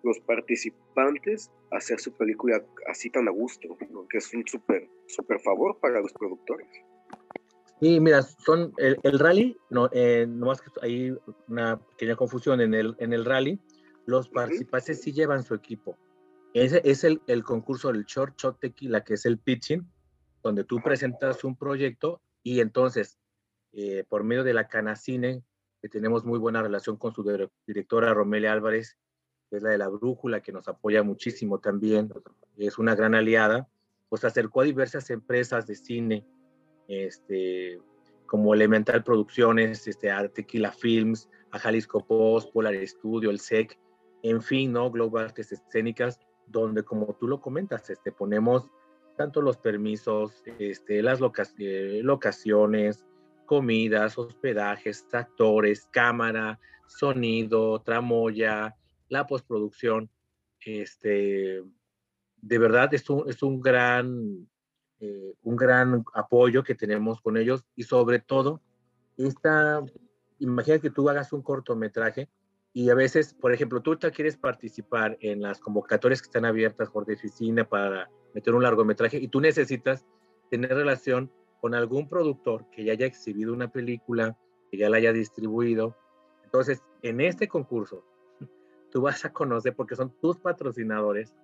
los 0.03 0.19
participantes 0.21 1.51
hacer 1.71 2.01
su 2.01 2.13
película 2.13 2.63
así 2.89 3.11
tan 3.11 3.29
a 3.29 3.31
gusto? 3.31 3.77
Que 4.09 4.19
es 4.19 4.33
un 4.35 4.47
súper 4.47 4.89
super 5.07 5.41
favor 5.41 5.79
para 5.81 6.01
los 6.01 6.13
productores. 6.13 6.69
Sí, 7.81 7.99
mira, 7.99 8.23
son 8.23 8.75
el, 8.77 9.19
rally, 9.19 9.57
no, 9.71 9.89
eh, 9.93 10.27
más 10.27 10.61
que 10.61 10.71
hay 10.83 11.17
una 11.49 11.79
pequeña 11.79 12.15
confusión 12.15 12.61
en 12.61 12.75
el, 12.75 12.95
en 12.99 13.15
el 13.15 13.25
rally, 13.25 13.59
los 14.05 14.29
participantes 14.29 15.01
sí 15.01 15.13
llevan 15.13 15.43
su 15.43 15.55
equipo. 15.55 15.97
Ese 16.53 16.83
es 16.85 17.05
el, 17.05 17.23
el 17.27 17.43
concurso 17.43 17.91
del 17.91 18.05
Short 18.05 18.37
Shot 18.37 18.61
Tequila, 18.61 19.03
que 19.03 19.15
es 19.15 19.25
el 19.25 19.39
pitching, 19.39 19.89
donde 20.43 20.65
tú 20.65 20.81
presentas 20.83 21.43
un 21.45 21.57
proyecto 21.57 22.21
y 22.43 22.61
entonces, 22.61 23.19
eh, 23.73 24.05
por 24.09 24.25
medio 24.25 24.45
de 24.45 24.53
la 24.53 24.69
Canacine, 24.69 25.43
que 25.81 25.89
tenemos 25.89 26.25
muy 26.25 26.39
buena 26.39 26.63
relación 26.63 26.97
con 26.97 27.15
su 27.15 27.25
directora 27.67 28.13
Romelia 28.13 28.53
Álvarez, 28.53 28.99
es 29.57 29.63
la 29.63 29.71
de 29.71 29.79
la 29.79 29.89
Brújula, 29.89 30.41
que 30.41 30.53
nos 30.53 30.69
apoya 30.69 31.03
muchísimo 31.03 31.59
también, 31.59 32.13
es 32.57 32.79
una 32.79 32.95
gran 32.95 33.15
aliada, 33.15 33.69
pues 34.09 34.25
acercó 34.25 34.61
a 34.61 34.65
diversas 34.65 35.11
empresas 35.11 35.67
de 35.67 35.75
cine, 35.75 36.27
este, 36.89 37.81
como 38.27 38.55
Elemental 38.55 39.03
Producciones, 39.03 39.87
este, 39.87 40.11
a 40.11 40.29
Tequila 40.29 40.73
Films, 40.73 41.29
a 41.51 41.59
Jalisco 41.59 42.07
Post, 42.07 42.53
Polar 42.53 42.75
Studio, 42.87 43.31
el 43.31 43.41
SEC, 43.41 43.79
en 44.23 44.43
fin, 44.43 44.73
¿no? 44.73 44.91
Global 44.91 45.27
Artes 45.27 45.53
Escénicas, 45.53 46.21
donde 46.47 46.83
como 46.83 47.15
tú 47.15 47.29
lo 47.29 47.41
comentas, 47.41 47.89
este, 47.91 48.13
ponemos 48.13 48.71
tanto 49.17 49.43
los 49.43 49.57
permisos, 49.59 50.43
este, 50.59 51.03
las 51.03 51.21
eh, 51.59 52.01
locaciones, 52.03 53.05
comidas, 53.47 54.17
hospedajes, 54.17 55.07
actores, 55.13 55.87
cámara, 55.91 56.59
sonido, 56.87 57.81
tramoya, 57.83 58.77
la 59.11 59.27
postproducción. 59.27 60.09
Este, 60.65 61.63
de 62.37 62.59
verdad 62.59 62.95
es 62.95 63.11
un, 63.11 63.29
es 63.29 63.43
un 63.43 63.61
gran 63.61 64.49
eh, 65.03 65.35
un 65.45 65.57
gran 65.57 66.05
apoyo 66.13 66.63
que 66.63 66.75
tenemos 66.75 67.23
con 67.23 67.39
ellos 67.39 67.65
y 67.75 67.85
sobre 67.85 68.19
todo, 68.19 68.61
esta, 69.17 69.83
imagina 70.39 70.79
que 70.79 70.91
tú 70.91 71.09
hagas 71.09 71.33
un 71.33 71.41
cortometraje 71.41 72.29
y 72.75 72.91
a 72.91 72.95
veces, 72.95 73.33
por 73.33 73.55
ejemplo, 73.55 73.81
tú 73.81 73.97
te 73.97 74.11
quieres 74.11 74.37
participar 74.37 75.17
en 75.23 75.41
las 75.41 75.59
convocatorias 75.59 76.21
que 76.21 76.27
están 76.27 76.45
abiertas 76.45 76.91
por 76.91 77.11
oficina 77.11 77.65
para 77.65 78.11
meter 78.35 78.55
un 78.55 78.63
largometraje 78.63 79.17
y 79.17 79.29
tú 79.29 79.41
necesitas 79.41 80.05
tener 80.51 80.75
relación 80.75 81.33
con 81.63 81.75
algún 81.75 82.07
productor 82.07 82.69
que 82.71 82.85
ya 82.85 82.93
haya 82.93 83.07
exhibido 83.07 83.55
una 83.55 83.73
película, 83.73 84.37
que 84.71 84.77
ya 84.77 84.91
la 84.91 84.99
haya 84.99 85.15
distribuido. 85.15 85.97
Entonces, 86.45 86.83
en 87.01 87.23
este 87.23 87.49
concurso, 87.49 88.05
tú 88.91 89.03
vas 89.03 89.25
a 89.25 89.33
conocer, 89.33 89.75
porque 89.75 89.97
son 89.97 90.13
tus 90.21 90.39
patrocinadores, 90.39 91.35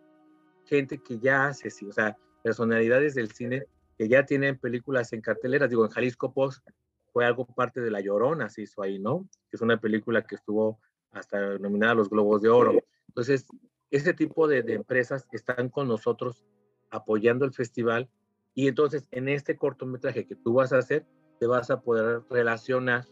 gente 0.65 0.99
que 0.99 1.19
ya 1.19 1.47
hace, 1.47 1.71
sí, 1.71 1.87
o 1.87 1.93
sea, 1.93 2.17
personalidades 2.43 3.15
del 3.15 3.33
cine 3.33 3.67
que 3.97 4.09
ya 4.09 4.27
tienen 4.27 4.59
películas 4.59 5.13
en 5.13 5.21
carteleras. 5.21 5.71
Digo, 5.71 5.85
en 5.85 5.91
Jalisco 5.91 6.33
Post 6.33 6.69
fue 7.13 7.25
algo 7.25 7.47
parte 7.47 7.81
de 7.81 7.91
La 7.91 8.01
Llorona, 8.01 8.49
se 8.51 8.63
hizo 8.63 8.83
ahí, 8.83 8.99
¿no? 8.99 9.29
Que 9.51 9.57
es 9.57 9.63
una 9.63 9.81
película 9.81 10.23
que 10.23 10.35
estuvo 10.35 10.79
hasta 11.13 11.59
nominada 11.59 11.93
a 11.93 11.95
los 11.95 12.11
Globos 12.11 12.43
de 12.43 12.51
Oro. 12.51 12.75
Entonces, 13.09 13.47
ese 13.91 14.13
tipo 14.13 14.49
de, 14.49 14.63
de 14.63 14.75
empresas 14.75 15.27
están 15.33 15.71
con 15.71 15.89
nosotros 15.89 16.45
apoyando 16.91 17.45
el 17.45 17.55
festival 17.55 18.11
y 18.55 18.69
entonces 18.69 19.07
en 19.11 19.29
este 19.29 19.57
cortometraje 19.57 20.27
que 20.27 20.37
tú 20.37 20.55
vas 20.55 20.73
a 20.73 20.79
hacer, 20.79 21.07
te 21.39 21.47
vas 21.47 21.71
a 21.71 21.81
poder 21.81 22.23
relacionar 22.29 23.07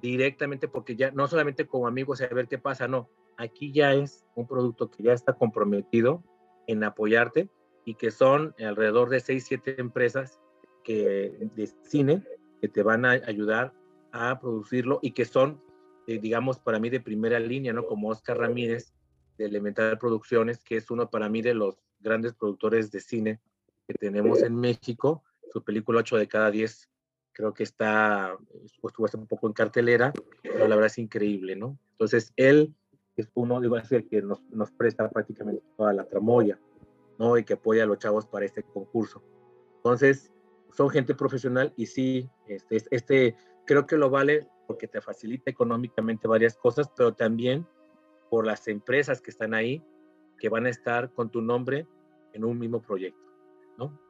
directamente 0.00 0.68
porque 0.68 0.96
ya 0.96 1.10
no 1.10 1.26
solamente 1.28 1.66
como 1.66 1.86
amigos 1.86 2.20
a 2.20 2.28
ver 2.28 2.48
qué 2.48 2.58
pasa, 2.58 2.88
no, 2.88 3.08
aquí 3.36 3.72
ya 3.72 3.94
es 3.94 4.24
un 4.34 4.46
producto 4.46 4.90
que 4.90 5.02
ya 5.02 5.12
está 5.12 5.32
comprometido 5.34 6.22
en 6.66 6.84
apoyarte 6.84 7.48
y 7.84 7.94
que 7.94 8.10
son 8.10 8.54
alrededor 8.58 9.10
de 9.10 9.20
6, 9.20 9.44
7 9.46 9.80
empresas 9.80 10.40
que, 10.82 11.50
de 11.54 11.66
cine 11.82 12.22
que 12.60 12.68
te 12.68 12.82
van 12.82 13.04
a 13.04 13.10
ayudar 13.10 13.72
a 14.12 14.40
producirlo 14.40 15.00
y 15.02 15.12
que 15.12 15.24
son, 15.24 15.60
eh, 16.06 16.18
digamos, 16.18 16.58
para 16.58 16.78
mí 16.78 16.88
de 16.88 17.00
primera 17.00 17.38
línea, 17.38 17.72
¿no? 17.72 17.86
Como 17.86 18.08
Oscar 18.08 18.38
Ramírez 18.38 18.94
de 19.36 19.46
Elemental 19.46 19.98
Producciones, 19.98 20.62
que 20.62 20.76
es 20.76 20.90
uno 20.90 21.10
para 21.10 21.28
mí 21.28 21.42
de 21.42 21.54
los 21.54 21.76
grandes 22.00 22.34
productores 22.34 22.90
de 22.90 23.00
cine 23.00 23.40
que 23.86 23.94
tenemos 23.94 24.42
en 24.42 24.54
México. 24.54 25.24
Su 25.52 25.62
película 25.62 26.00
8 26.00 26.16
de 26.16 26.28
cada 26.28 26.50
10 26.50 26.90
creo 27.32 27.52
que 27.52 27.64
está, 27.64 28.36
estuvo 28.82 29.08
un 29.14 29.26
poco 29.26 29.48
en 29.48 29.52
cartelera, 29.52 30.12
pero 30.42 30.68
la 30.68 30.76
verdad 30.76 30.86
es 30.86 30.98
increíble, 30.98 31.56
¿no? 31.56 31.78
Entonces, 31.92 32.32
él 32.36 32.74
es 33.22 33.30
uno, 33.34 33.60
digo, 33.60 33.76
es 33.76 33.90
el 33.92 34.08
que 34.08 34.22
nos, 34.22 34.42
nos 34.50 34.70
presta 34.72 35.08
prácticamente 35.08 35.62
toda 35.76 35.92
la 35.92 36.04
tramoya. 36.04 36.58
¿no? 37.18 37.36
Y 37.38 37.44
que 37.44 37.54
apoya 37.54 37.84
a 37.84 37.86
los 37.86 37.98
chavos 37.98 38.26
para 38.26 38.44
este 38.44 38.62
concurso. 38.62 39.22
Entonces, 39.76 40.32
son 40.72 40.90
gente 40.90 41.14
profesional 41.14 41.72
y 41.76 41.86
sí, 41.86 42.28
este, 42.48 42.82
este 42.90 43.36
creo 43.66 43.86
que 43.86 43.96
lo 43.96 44.10
vale 44.10 44.48
porque 44.66 44.88
te 44.88 45.00
facilita 45.00 45.50
económicamente 45.50 46.26
varias 46.26 46.56
cosas, 46.56 46.88
pero 46.96 47.14
también 47.14 47.66
por 48.30 48.46
las 48.46 48.66
empresas 48.66 49.20
que 49.20 49.30
están 49.30 49.54
ahí, 49.54 49.84
que 50.38 50.48
van 50.48 50.66
a 50.66 50.70
estar 50.70 51.12
con 51.12 51.30
tu 51.30 51.40
nombre 51.40 51.86
en 52.32 52.44
un 52.44 52.58
mismo 52.58 52.82
proyecto, 52.82 53.20
¿no? 53.78 54.00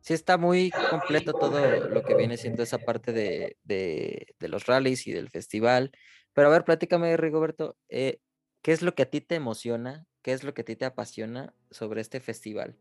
Sí, 0.00 0.14
está 0.14 0.38
muy 0.38 0.70
completo 0.88 1.34
todo 1.34 1.60
lo 1.90 2.02
que 2.02 2.14
viene 2.14 2.38
siendo 2.38 2.62
esa 2.62 2.78
parte 2.78 3.12
de, 3.12 3.58
de, 3.64 4.34
de 4.38 4.48
los 4.48 4.64
rallies 4.64 5.06
y 5.06 5.12
del 5.12 5.28
festival. 5.28 5.92
Pero 6.34 6.48
a 6.48 6.50
ver, 6.50 6.64
platícame, 6.64 7.16
Rigoberto, 7.16 7.76
eh, 7.88 8.20
¿qué 8.62 8.72
es 8.72 8.82
lo 8.82 8.94
que 8.94 9.02
a 9.02 9.10
ti 9.10 9.20
te 9.20 9.34
emociona 9.34 10.06
¿qué 10.22 10.32
es 10.32 10.44
lo 10.44 10.54
que 10.54 10.62
a 10.62 10.64
ti 10.64 10.76
te 10.76 10.84
apasiona 10.84 11.54
sobre 11.70 12.00
este 12.00 12.20
festival? 12.20 12.76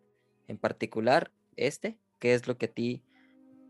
En 0.48 0.58
particular, 0.58 1.32
este, 1.56 2.00
¿qué 2.20 2.34
es 2.34 2.48
lo 2.48 2.58
que 2.58 2.68
a 2.68 2.72
ti, 2.72 3.04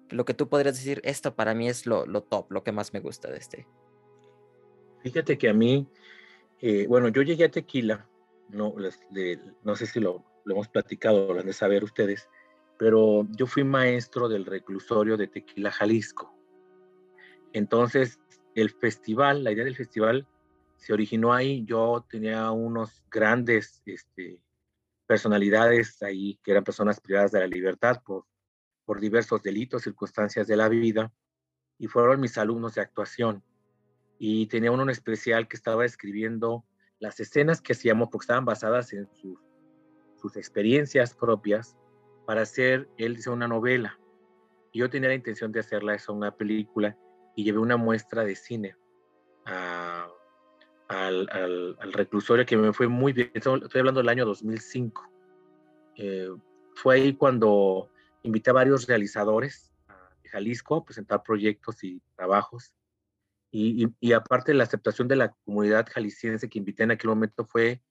lo 0.09 0.25
que 0.25 0.33
tú 0.33 0.49
podrías 0.49 0.75
decir, 0.75 1.01
esto 1.03 1.35
para 1.35 1.53
mí 1.53 1.67
es 1.67 1.85
lo, 1.85 2.05
top, 2.23 2.51
lo 2.51 2.63
que 2.63 2.71
más 2.71 2.93
me 2.93 2.99
gusta 2.99 3.29
de 3.29 3.37
este? 3.37 3.67
Fíjate 5.03 5.37
que 5.37 5.49
a 5.49 5.53
mí, 5.53 5.87
eh, 6.61 6.85
bueno, 6.87 7.09
yo 7.09 7.21
llegué 7.21 7.45
a 7.45 7.51
Tequila, 7.51 8.07
no, 8.49 8.75
no 9.63 9.75
sé 9.75 9.85
si 9.85 9.99
lo, 9.99 10.25
lo 10.45 10.53
hemos 10.53 10.67
platicado, 10.67 11.33
lo 11.33 11.39
han 11.39 11.45
de 11.45 11.53
saber 11.53 11.83
ustedes, 11.83 12.27
pero 12.77 13.27
yo 13.31 13.45
fui 13.45 13.63
maestro 13.63 14.29
del 14.29 14.45
reclusorio 14.45 15.17
de 15.17 15.27
Tequila, 15.27 15.71
Jalisco. 15.71 16.33
Entonces, 17.53 18.19
el 18.55 18.69
festival, 18.69 19.43
la 19.43 19.51
idea 19.51 19.65
del 19.65 19.75
festival 19.75 20.27
se 20.77 20.93
originó 20.93 21.33
ahí. 21.33 21.63
Yo 21.65 22.05
tenía 22.09 22.51
unos 22.51 23.03
grandes 23.11 23.81
este, 23.85 24.41
personalidades 25.05 26.01
ahí 26.03 26.39
que 26.43 26.51
eran 26.51 26.63
personas 26.63 26.99
privadas 26.99 27.31
de 27.31 27.39
la 27.39 27.47
libertad 27.47 28.01
por, 28.05 28.25
diversos 28.99 29.43
delitos, 29.43 29.83
circunstancias 29.83 30.47
de 30.47 30.57
la 30.57 30.67
vida, 30.67 31.13
y 31.77 31.85
fueron 31.85 32.19
mis 32.19 32.39
alumnos 32.39 32.73
de 32.73 32.81
actuación. 32.81 33.43
Y 34.17 34.47
tenía 34.47 34.71
uno 34.71 34.81
en 34.81 34.89
especial 34.89 35.47
que 35.47 35.55
estaba 35.55 35.85
escribiendo 35.85 36.65
las 36.97 37.19
escenas 37.19 37.61
que 37.61 37.73
hacíamos, 37.73 38.09
porque 38.11 38.23
estaban 38.23 38.45
basadas 38.45 38.91
en 38.93 39.07
sus, 39.13 39.39
sus 40.19 40.35
experiencias 40.37 41.13
propias, 41.13 41.77
para 42.25 42.41
hacer, 42.41 42.89
él 42.97 43.15
dice, 43.15 43.29
una 43.29 43.47
novela. 43.47 43.99
Yo 44.73 44.89
tenía 44.89 45.09
la 45.09 45.15
intención 45.15 45.51
de 45.51 45.59
hacerla 45.59 45.95
eso, 45.95 46.13
una 46.13 46.35
película, 46.35 46.97
y 47.39 47.43
llevé 47.45 47.59
una 47.59 47.77
muestra 47.77 48.25
de 48.25 48.35
cine 48.35 48.75
al, 49.45 50.09
al, 50.89 51.93
reclusorio 51.93 52.45
que 52.45 52.57
me 52.57 52.73
fue 52.73 52.89
muy 52.89 53.13
bien. 53.13 53.31
Estoy 53.33 53.79
hablando 53.79 54.01
del 54.01 54.09
año 54.09 54.25
2005. 54.25 55.09
Eh, 55.95 56.27
fue 56.75 56.95
ahí 56.95 57.13
cuando 57.13 57.89
invité 58.23 58.49
a 58.49 58.53
varios 58.53 58.87
realizadores 58.87 59.71
de 60.21 60.27
Jalisco 60.27 60.75
a 60.75 60.83
presentar 60.83 61.23
proyectos 61.23 61.81
y 61.85 62.01
trabajos. 62.17 62.73
Y, 63.51 63.87
y, 64.01 64.11
aparte 64.11 64.53
la 64.53 64.65
aceptación 64.65 65.07
de 65.07 65.15
la 65.15 65.29
comunidad 65.45 65.87
jalisciense 65.89 66.49
que 66.49 66.59
invité 66.59 66.83
en 66.83 66.91
aquel 66.91 67.09
momento 67.09 67.45
fue 67.45 67.81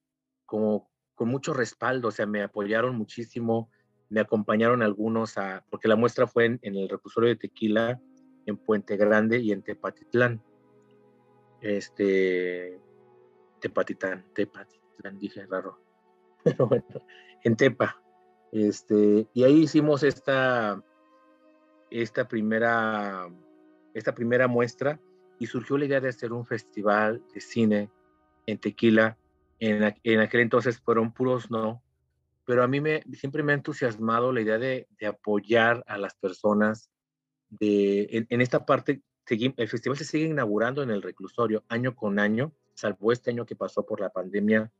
como 0.45 0.91
con 1.15 1.27
mucho 1.27 1.55
respaldo, 1.55 2.09
o 2.09 2.11
sea, 2.11 2.27
me 2.27 2.43
apoyaron 2.43 2.95
muchísimo, 2.95 3.71
me 4.09 4.21
acompañaron 4.21 4.83
algunos 4.83 5.33
porque 5.71 5.87
la 5.87 5.95
muestra 5.95 6.27
fue 6.27 6.45
en 6.45 6.59
el 6.61 6.87
reclusorio 6.87 7.29
de 7.29 7.35
Tequila, 7.35 7.99
en 8.45 8.57
Puente 8.57 8.97
Grande 8.97 9.39
y 9.39 9.51
en 9.51 9.61
Tepatitlán. 9.61 10.41
Este, 11.61 12.79
Tepatitán, 13.59 14.25
Tepatitlán, 14.33 15.19
dije 15.19 15.45
raro. 15.45 15.79
Pero 16.43 16.67
bueno, 16.67 16.85
en 17.43 17.55
Tepa. 17.55 18.01
Este, 18.51 19.27
y 19.33 19.43
ahí 19.43 19.63
hicimos 19.63 20.03
esta, 20.03 20.83
esta 21.91 22.27
primera, 22.27 23.29
esta 23.93 24.13
primera 24.13 24.47
muestra 24.47 24.99
y 25.37 25.47
surgió 25.47 25.77
la 25.77 25.85
idea 25.85 26.01
de 26.01 26.09
hacer 26.09 26.33
un 26.33 26.45
festival 26.45 27.23
de 27.33 27.41
cine 27.41 27.89
en 28.45 28.57
Tequila. 28.57 29.17
En, 29.59 29.83
aquel 29.83 30.41
entonces 30.41 30.79
fueron 30.79 31.13
puros 31.13 31.51
no, 31.51 31.83
pero 32.45 32.63
a 32.63 32.67
mí 32.67 32.79
me, 32.81 33.03
siempre 33.13 33.43
me 33.43 33.51
ha 33.51 33.55
entusiasmado 33.55 34.31
la 34.31 34.41
idea 34.41 34.57
de, 34.57 34.87
apoyar 35.07 35.83
a 35.87 35.97
las 35.97 36.15
personas. 36.15 36.89
En, 37.59 38.41
esta 38.41 38.65
parte, 38.65 39.01
el 39.27 39.67
festival 39.67 39.97
se 39.97 40.05
sigue 40.05 40.25
inaugurando 40.25 40.83
en 40.83 40.91
el 40.91 41.01
reclusorio 41.01 41.63
año 41.67 41.95
con 41.95 42.19
año, 42.19 42.53
salvo 42.73 43.11
este 43.11 43.31
año 43.31 43.45
que 43.45 43.55
pasó 43.55 43.85
por 43.85 43.99
la 43.99 44.09
pandemia, 44.09 44.71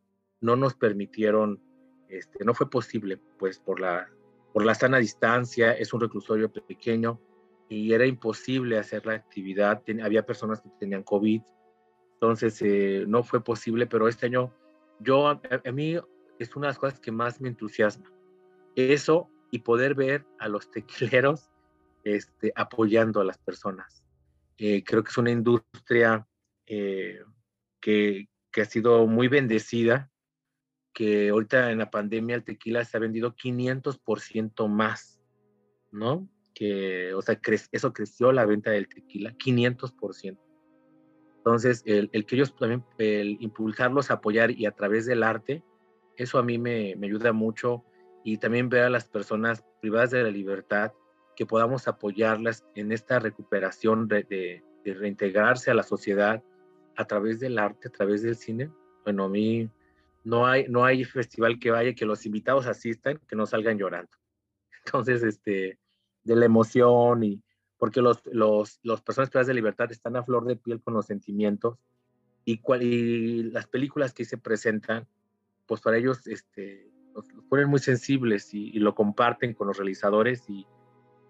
no 0.41 0.55
nos 0.55 0.75
permitieron, 0.75 1.61
este, 2.09 2.45
no 2.45 2.53
fue 2.53 2.69
posible, 2.69 3.19
pues 3.37 3.59
por 3.59 3.79
la, 3.79 4.09
por 4.53 4.65
la 4.65 4.75
sana 4.75 4.97
distancia, 4.97 5.73
es 5.73 5.93
un 5.93 6.01
reclusorio 6.01 6.51
pequeño, 6.51 7.19
y 7.69 7.93
era 7.93 8.05
imposible 8.05 8.79
hacer 8.79 9.05
la 9.05 9.13
actividad. 9.13 9.83
había 10.03 10.25
personas 10.25 10.61
que 10.61 10.69
tenían 10.79 11.03
COVID, 11.03 11.41
entonces 12.13 12.61
eh, 12.61 13.05
no 13.07 13.23
fue 13.23 13.43
posible, 13.43 13.85
pero 13.87 14.07
este 14.07 14.25
año 14.25 14.53
yo, 14.99 15.27
a, 15.27 15.39
mí 15.71 15.97
es 16.39 16.55
una 16.55 16.67
de 16.67 16.71
las 16.71 16.79
cosas 16.79 16.99
que 16.99 17.11
más 17.11 17.39
me 17.39 17.47
entusiasma. 17.47 18.11
Eso 18.75 19.29
y 19.51 19.59
poder 19.59 19.95
ver 19.95 20.25
a 20.39 20.47
los 20.47 20.69
tequileros 20.71 21.49
este, 22.03 22.51
apoyando 22.55 23.21
a 23.21 23.25
las 23.25 23.37
personas. 23.37 24.03
Eh, 24.57 24.83
creo 24.83 25.03
que 25.03 25.09
es 25.09 25.17
una 25.17 25.31
industria 25.31 26.27
eh, 26.65 27.19
que, 27.79 28.27
ha 28.61 28.65
sido 28.65 29.07
muy 29.07 29.29
bendecida, 29.29 30.11
que 30.93 31.29
ahorita 31.29 31.71
en 31.71 31.77
la 31.77 31.89
pandemia 31.89 32.35
el 32.35 32.43
tequila 32.43 32.83
se 32.83 32.97
ha 32.97 32.99
vendido 32.99 33.35
500% 33.35 34.67
más, 34.67 35.21
¿no? 35.91 36.27
que, 36.53 37.13
o 37.13 37.21
sea, 37.21 37.39
eso 37.71 37.93
creció 37.93 38.33
la 38.33 38.45
venta 38.45 38.71
del 38.71 38.89
tequila 38.89 39.33
500%. 39.37 40.37
Entonces, 41.37 41.83
el, 41.85 42.09
que 42.25 42.35
ellos 42.35 42.53
también, 42.53 42.83
el 42.97 43.37
impulsarlos, 43.39 44.11
apoyar 44.11 44.51
y 44.51 44.65
a 44.65 44.71
través 44.71 45.05
del 45.05 45.23
arte, 45.23 45.63
eso 46.17 46.37
a 46.37 46.43
mí 46.43 46.57
me, 46.57 46.97
me, 46.97 47.07
ayuda 47.07 47.31
mucho 47.31 47.85
y 48.25 48.37
también 48.37 48.67
ver 48.67 48.83
a 48.83 48.89
las 48.89 49.07
personas 49.07 49.63
privadas 49.79 50.11
de 50.11 50.21
la 50.21 50.31
libertad, 50.31 50.91
que 51.39 51.45
podamos 51.45 51.87
apoyarlas 51.87 52.65
en 52.75 52.91
esta 52.91 53.17
recuperación 53.17 54.09
de, 54.09 54.23
de, 54.83 54.93
reintegrarse 54.93 55.71
a 55.71 55.73
la 55.73 55.83
sociedad 55.83 56.43
a 56.97 57.05
través 57.05 57.39
del 57.39 57.57
arte, 57.57 57.87
a 57.87 57.91
través 57.91 58.23
del 58.23 58.35
cine. 58.35 58.69
Bueno, 59.05 59.23
a 59.23 59.29
mí 59.29 59.69
no 60.25 60.45
hay, 60.45 60.67
no 60.67 60.83
hay 60.83 61.05
festival 61.05 61.57
que 61.57 61.71
vaya, 61.71 61.93
que 61.93 62.05
los 62.05 62.25
invitados 62.25 62.67
asistan, 62.67 63.21
que 63.25 63.37
no 63.37 63.45
salgan 63.45 63.77
llorando. 63.77 64.11
Entonces, 64.85 65.23
este, 65.23 65.79
de 66.25 66.35
la 66.35 66.43
emoción 66.43 67.23
y 67.23 67.41
porque 67.77 68.01
los, 68.01 68.21
los, 68.25 68.81
los 68.83 69.01
personas 69.01 69.29
privadas 69.29 69.47
de 69.47 69.53
libertad 69.53 69.89
están 69.93 70.17
a 70.17 70.23
flor 70.23 70.43
de 70.43 70.57
piel 70.57 70.81
con 70.81 70.93
los 70.93 71.05
sentimientos 71.05 71.77
y, 72.43 72.59
y 72.81 73.43
las 73.43 73.67
películas 73.67 74.13
que 74.13 74.25
se 74.25 74.37
presentan, 74.37 75.07
pues 75.65 75.79
para 75.79 75.95
ellos 75.95 76.27
este, 76.27 76.91
los, 77.15 77.23
ponen 77.47 77.69
muy 77.69 77.79
sensibles 77.79 78.53
y, 78.53 78.73
lo 78.73 78.93
comparten 78.93 79.53
con 79.53 79.67
los 79.67 79.77
realizadores 79.77 80.49
y, 80.49 80.67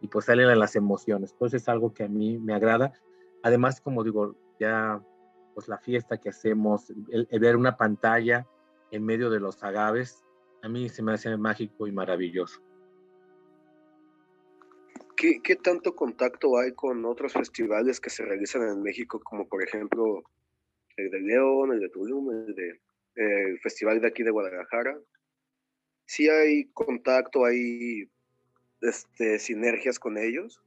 y, 0.02 0.08
pues 0.08 0.26
salen 0.26 0.48
a 0.48 0.56
las 0.56 0.76
emociones. 0.76 1.32
Entonces 1.32 1.62
es 1.62 1.70
algo 1.70 1.94
que 1.94 2.04
a 2.04 2.08
mí 2.08 2.38
me 2.38 2.54
agrada. 2.54 2.94
Además, 3.44 3.82
como 3.82 4.04
digo, 4.04 4.36
ya 4.60 5.04
pues 5.54 5.68
la 5.68 5.78
fiesta 5.78 6.18
que 6.18 6.30
hacemos, 6.30 6.94
el 7.10 7.40
ver 7.40 7.56
una 7.56 7.76
pantalla 7.76 8.48
en 8.92 9.06
medio 9.06 9.30
de 9.30 9.40
los 9.40 9.62
agaves, 9.64 10.24
a 10.62 10.70
mí 10.70 10.90
se 10.90 11.04
me 11.04 11.14
hace 11.14 11.36
mágico 11.38 11.88
y 11.88 11.92
maravilloso. 11.92 12.62
¿Qué, 15.44 15.56
tanto 15.58 15.96
contacto 15.96 16.58
hay 16.58 16.72
con 16.72 17.04
otros 17.04 17.34
festivales 17.34 18.00
que 18.00 18.10
se 18.10 18.24
realizan 18.24 18.62
en 18.70 18.82
México, 18.82 19.20
como 19.22 19.50
por 19.50 19.62
ejemplo 19.62 20.24
el 20.96 21.12
de 21.12 21.20
León, 21.20 21.74
el 21.74 21.82
de 21.82 21.90
Tulum, 21.90 22.32
el, 22.32 22.56
de, 22.56 22.80
el 23.16 23.60
festival 23.60 24.00
de 24.00 24.08
aquí 24.08 24.24
de 24.24 24.32
Guadalajara? 24.32 24.98
¿Sí 26.06 26.30
hay 26.30 26.70
contacto, 26.72 27.44
hay 27.44 28.10
este, 28.82 29.40
sinergias 29.40 30.00
con 30.00 30.18
ellos? 30.18 30.62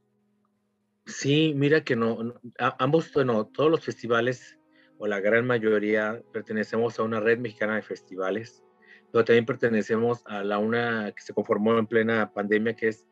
Sí, 1.06 1.52
mira 1.56 1.82
que 1.82 1.96
no, 1.96 2.34
ambos, 2.78 3.12
bueno, 3.12 3.46
todos 3.46 3.70
los 3.70 3.84
festivales 3.84 4.58
o 4.98 5.06
la 5.06 5.20
gran 5.20 5.46
mayoría 5.46 6.22
pertenecemos 6.32 6.98
a 6.98 7.02
una 7.02 7.18
red 7.18 7.38
mexicana 7.38 7.76
de 7.76 7.82
festivales, 7.82 8.62
pero 9.10 9.24
también 9.24 9.46
pertenecemos 9.46 10.22
a 10.26 10.44
la 10.44 10.58
una 10.58 11.12
que 11.12 11.22
se 11.22 11.34
conformó 11.34 11.76
en 11.76 11.86
plena 11.86 12.32
pandemia, 12.32 12.76
que 12.76 12.88
es 12.88 13.06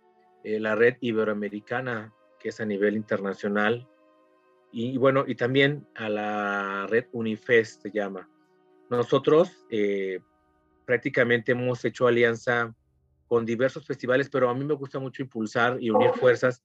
eh, 0.44 0.60
la 0.60 0.76
red 0.76 0.96
iberoamericana, 1.00 2.14
que 2.38 2.50
es 2.50 2.60
a 2.60 2.64
nivel 2.64 2.96
internacional, 2.96 3.88
y 4.72 4.96
bueno, 4.96 5.24
y 5.26 5.34
también 5.34 5.86
a 5.96 6.08
la 6.08 6.86
red 6.88 7.06
Unifest 7.12 7.82
se 7.82 7.90
llama. 7.90 8.28
Nosotros 8.88 9.66
eh, 9.70 10.20
prácticamente 10.84 11.52
hemos 11.52 11.84
hecho 11.84 12.06
alianza 12.06 12.74
con 13.30 13.46
diversos 13.46 13.86
festivales, 13.86 14.28
pero 14.28 14.50
a 14.50 14.54
mí 14.56 14.64
me 14.64 14.74
gusta 14.74 14.98
mucho 14.98 15.22
impulsar 15.22 15.80
y 15.80 15.90
unir 15.90 16.10
fuerzas 16.14 16.64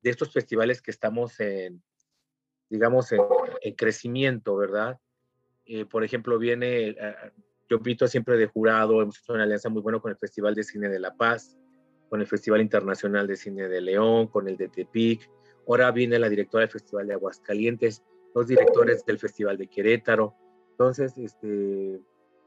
de 0.00 0.10
estos 0.10 0.32
festivales 0.32 0.80
que 0.80 0.92
estamos 0.92 1.40
en, 1.40 1.82
digamos, 2.70 3.10
en, 3.10 3.74
crecimiento, 3.74 4.54
¿verdad? 4.54 5.00
Eh, 5.66 5.86
por 5.86 6.04
ejemplo, 6.04 6.38
viene, 6.38 6.96
yo 7.68 7.82
pito 7.82 8.06
siempre 8.06 8.36
de 8.36 8.46
jurado, 8.46 9.02
hemos 9.02 9.18
hecho 9.18 9.32
una 9.32 9.42
alianza 9.42 9.68
muy 9.70 9.82
buena 9.82 9.98
con 9.98 10.12
el 10.12 10.16
Festival 10.16 10.54
de 10.54 10.62
Cine 10.62 10.88
de 10.88 11.00
La 11.00 11.16
Paz, 11.16 11.58
con 12.08 12.20
el 12.20 12.28
Festival 12.28 12.60
Internacional 12.60 13.26
de 13.26 13.34
Cine 13.34 13.68
de 13.68 13.80
León, 13.80 14.28
con 14.28 14.46
el 14.46 14.56
de 14.56 14.68
Tepic. 14.68 15.28
Ahora 15.66 15.90
viene 15.90 16.20
la 16.20 16.28
directora 16.28 16.60
del 16.60 16.70
Festival 16.70 17.08
de 17.08 17.14
Aguascalientes, 17.14 18.04
los 18.36 18.46
directores 18.46 19.04
del 19.04 19.18
Festival 19.18 19.58
de 19.58 19.66
Querétaro. 19.66 20.36
Entonces, 20.70 21.18
este, 21.18 22.00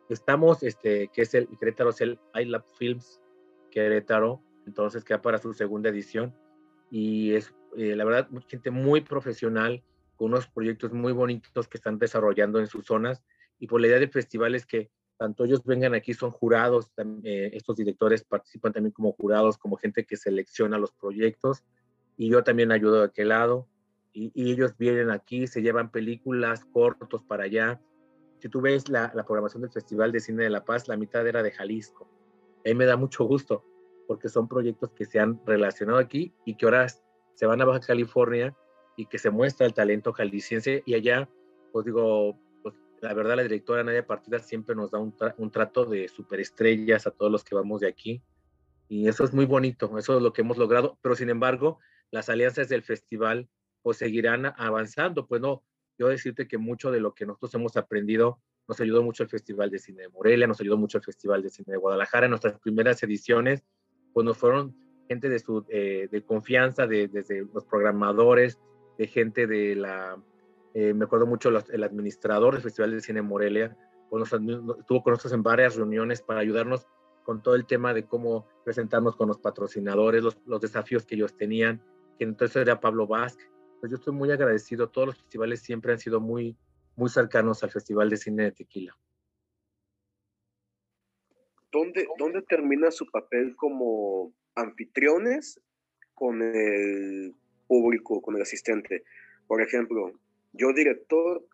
estamos, 0.08 0.64
este, 0.64 1.10
que 1.10 1.24
es 1.24 1.34
el 1.34 1.50
Querétaro, 1.60 1.90
es 1.90 2.00
el 2.00 2.18
iLab 2.34 2.64
Films 2.78 3.20
Querétaro, 3.70 4.42
entonces 4.66 5.04
queda 5.04 5.22
para 5.22 5.38
su 5.38 5.54
segunda 5.54 5.90
edición. 5.90 6.36
Y 6.90 7.34
es, 7.34 7.54
eh, 7.76 7.96
la 7.96 8.06
verdad, 8.06 8.30
gente 8.48 8.72
muy 8.72 9.02
profesional, 9.02 9.84
con 10.16 10.32
unos 10.32 10.48
proyectos 10.48 10.94
muy 10.94 11.14
bonitos 11.14 11.68
que 11.68 11.78
están 11.78 12.00
desarrollando 12.00 12.60
en 12.60 12.68
sus 12.68 12.86
zonas. 12.86 13.24
Y 13.60 13.68
por 13.68 13.82
la 13.82 13.88
idea 13.88 14.00
de 14.00 14.08
festivales 14.08 14.66
que 14.66 14.90
tanto 15.18 15.46
ellos 15.46 15.64
vengan 15.66 15.96
aquí, 15.96 16.14
son 16.14 16.32
jurados, 16.32 16.92
eh, 17.24 17.50
estos 17.54 17.76
directores 17.76 18.24
participan 18.24 18.72
también 18.72 18.92
como 18.92 19.12
jurados, 19.14 19.58
como 19.58 19.76
gente 19.76 20.06
que 20.06 20.16
selecciona 20.16 20.78
los 20.78 20.92
proyectos, 20.92 21.64
y 22.16 22.30
yo 22.30 22.44
también 22.44 22.72
ayudo 22.72 23.00
de 23.00 23.06
aquel 23.06 23.30
lado, 23.30 23.68
y, 24.14 24.52
ellos 24.52 24.76
vienen 24.78 25.12
aquí, 25.12 25.46
se 25.46 25.62
llevan 25.62 25.92
películas, 25.92 26.66
cortos 26.66 27.22
para 27.24 27.44
allá. 27.44 27.80
Si 28.40 28.50
tú 28.50 28.62
ves 28.62 28.90
la, 28.90 29.12
programación 29.12 29.62
del 29.62 29.72
Festival 29.72 30.12
de 30.12 30.20
Cine 30.20 30.44
de 30.44 30.50
La 30.50 30.66
Paz, 30.66 30.88
la 30.88 30.98
mitad 30.98 31.28
era 31.28 31.44
de 31.44 31.52
Jalisco. 31.52 32.10
A 32.68 32.70
mí 32.70 32.76
me 32.76 32.86
da 32.86 32.98
mucho 32.98 33.24
gusto, 33.24 33.64
porque 34.08 34.28
son 34.28 34.50
proyectos 34.50 34.92
que 34.92 35.06
se 35.06 35.20
han 35.20 35.40
relacionado 35.46 36.00
aquí 36.00 36.34
y 36.44 36.56
que 36.56 36.66
ahora 36.66 36.88
se 36.90 37.46
van 37.46 37.62
a 37.62 37.66
Baja 37.66 37.80
California 37.80 38.54
y 38.98 39.06
que 39.06 39.18
se 39.18 39.30
muestra 39.30 39.66
el 39.66 39.74
talento 39.74 40.12
jalisciense 40.12 40.84
y 40.86 40.94
allá, 40.94 41.30
pues 41.72 41.86
digo, 41.86 42.38
la 43.00 43.14
verdad, 43.14 43.38
la 43.38 43.44
directora 43.44 43.86
Nadia 43.86 44.06
Partida 44.06 44.40
siempre 44.40 44.76
nos 44.76 44.92
da 44.92 45.00
un, 45.00 45.52
trato 45.52 45.86
de 45.86 46.10
superestrellas 46.10 47.08
a 47.08 47.12
todos 47.12 47.32
los 47.32 47.46
que 47.46 47.56
vamos 47.56 47.80
de 47.80 47.88
aquí. 47.88 48.22
Y 48.90 49.08
eso 49.08 49.24
es 49.24 49.34
muy 49.34 49.46
bonito, 49.46 49.98
eso 49.98 50.18
es 50.18 50.22
lo 50.22 50.34
que 50.34 50.42
hemos 50.42 50.58
logrado. 50.58 50.98
Pero 51.02 51.16
sin 51.16 51.30
embargo, 51.30 51.80
las 52.12 52.28
alianzas 52.28 52.68
del 52.68 52.84
festival 52.84 53.48
pues 53.82 53.98
seguirán 53.98 54.46
avanzando. 54.58 55.26
Pues 55.26 55.40
no, 55.40 55.64
yo 55.98 56.10
decirte 56.10 56.50
que 56.50 56.58
mucho 56.58 56.92
de 56.92 57.00
lo 57.00 57.14
que 57.14 57.26
nosotros 57.26 57.54
hemos 57.56 57.78
aprendido 57.78 58.42
nos 58.68 58.80
ayudó 58.82 59.04
mucho 59.04 59.24
el 59.24 59.30
Festival 59.30 59.70
de 59.70 59.80
Cine 59.80 60.04
de 60.04 60.10
Morelia, 60.10 60.48
nos 60.48 60.60
ayudó 60.60 60.78
mucho 60.78 60.98
el 60.98 61.04
Festival 61.04 61.42
de 61.42 61.50
Cine 61.50 61.74
de 61.74 61.78
Guadalajara. 61.78 62.26
En 62.26 62.32
nuestras 62.32 62.60
primeras 62.60 63.02
ediciones, 63.04 63.64
pues 64.14 64.26
nos 64.26 64.38
fueron 64.38 64.76
gente 65.08 65.30
de, 65.30 65.40
su, 65.40 65.66
eh, 65.70 66.08
de 66.12 66.22
confianza, 66.24 66.86
de, 66.86 67.08
desde 67.08 67.46
los 67.54 67.66
programadores, 67.66 68.60
de 68.98 69.08
gente 69.08 69.48
de 69.48 69.76
la 69.76 70.18
eh, 70.80 70.94
me 70.94 71.06
acuerdo 71.06 71.26
mucho 71.26 71.50
el 71.50 71.84
administrador 71.84 72.54
del 72.54 72.62
Festival 72.62 72.92
de 72.92 73.02
Cine 73.02 73.24
Morelia, 73.24 73.76
estuvo 74.80 75.02
con 75.02 75.12
nosotros 75.12 75.34
en 75.34 75.42
varias 75.42 75.76
reuniones 75.76 76.22
para 76.22 76.40
ayudarnos 76.40 76.86
con 77.24 77.42
todo 77.42 77.56
el 77.56 77.66
tema 77.66 77.96
de 77.96 78.06
cómo 78.06 78.48
presentarnos 78.64 79.16
con 79.16 79.28
los 79.28 79.40
patrocinadores, 79.40 80.24
los, 80.24 80.62
desafíos 80.62 81.04
que 81.04 81.16
ellos 81.16 81.36
tenían, 81.36 81.82
que 82.20 82.26
entonces 82.26 82.58
era 82.58 82.80
Pablo 82.80 83.08
Basque. 83.08 83.44
Pues 83.80 83.92
yo 83.92 83.98
estoy 83.98 84.14
muy 84.14 84.32
agradecido, 84.32 84.88
todos 84.90 85.08
los 85.08 85.18
festivales 85.18 85.62
siempre 85.62 85.94
han 85.94 86.00
sido 86.00 86.20
muy, 86.20 86.56
muy 86.98 87.10
cercanos 87.10 87.64
al 87.64 87.72
Festival 87.72 88.10
de 88.10 88.18
Cine 88.18 88.44
de 88.44 88.52
Tequila. 88.52 88.98
¿Dónde, 91.72 92.08
¿Dónde 92.18 92.42
termina 92.42 92.92
su 92.92 93.10
papel 93.10 93.56
como 93.56 94.34
anfitriones 94.56 95.62
con 96.16 96.42
el 96.42 97.36
público, 97.68 98.22
con 98.22 98.36
el 98.36 98.42
asistente. 98.42 99.04
Por 99.48 99.62
ejemplo, 99.62 100.12
yo 100.54 100.74
director 100.74 101.46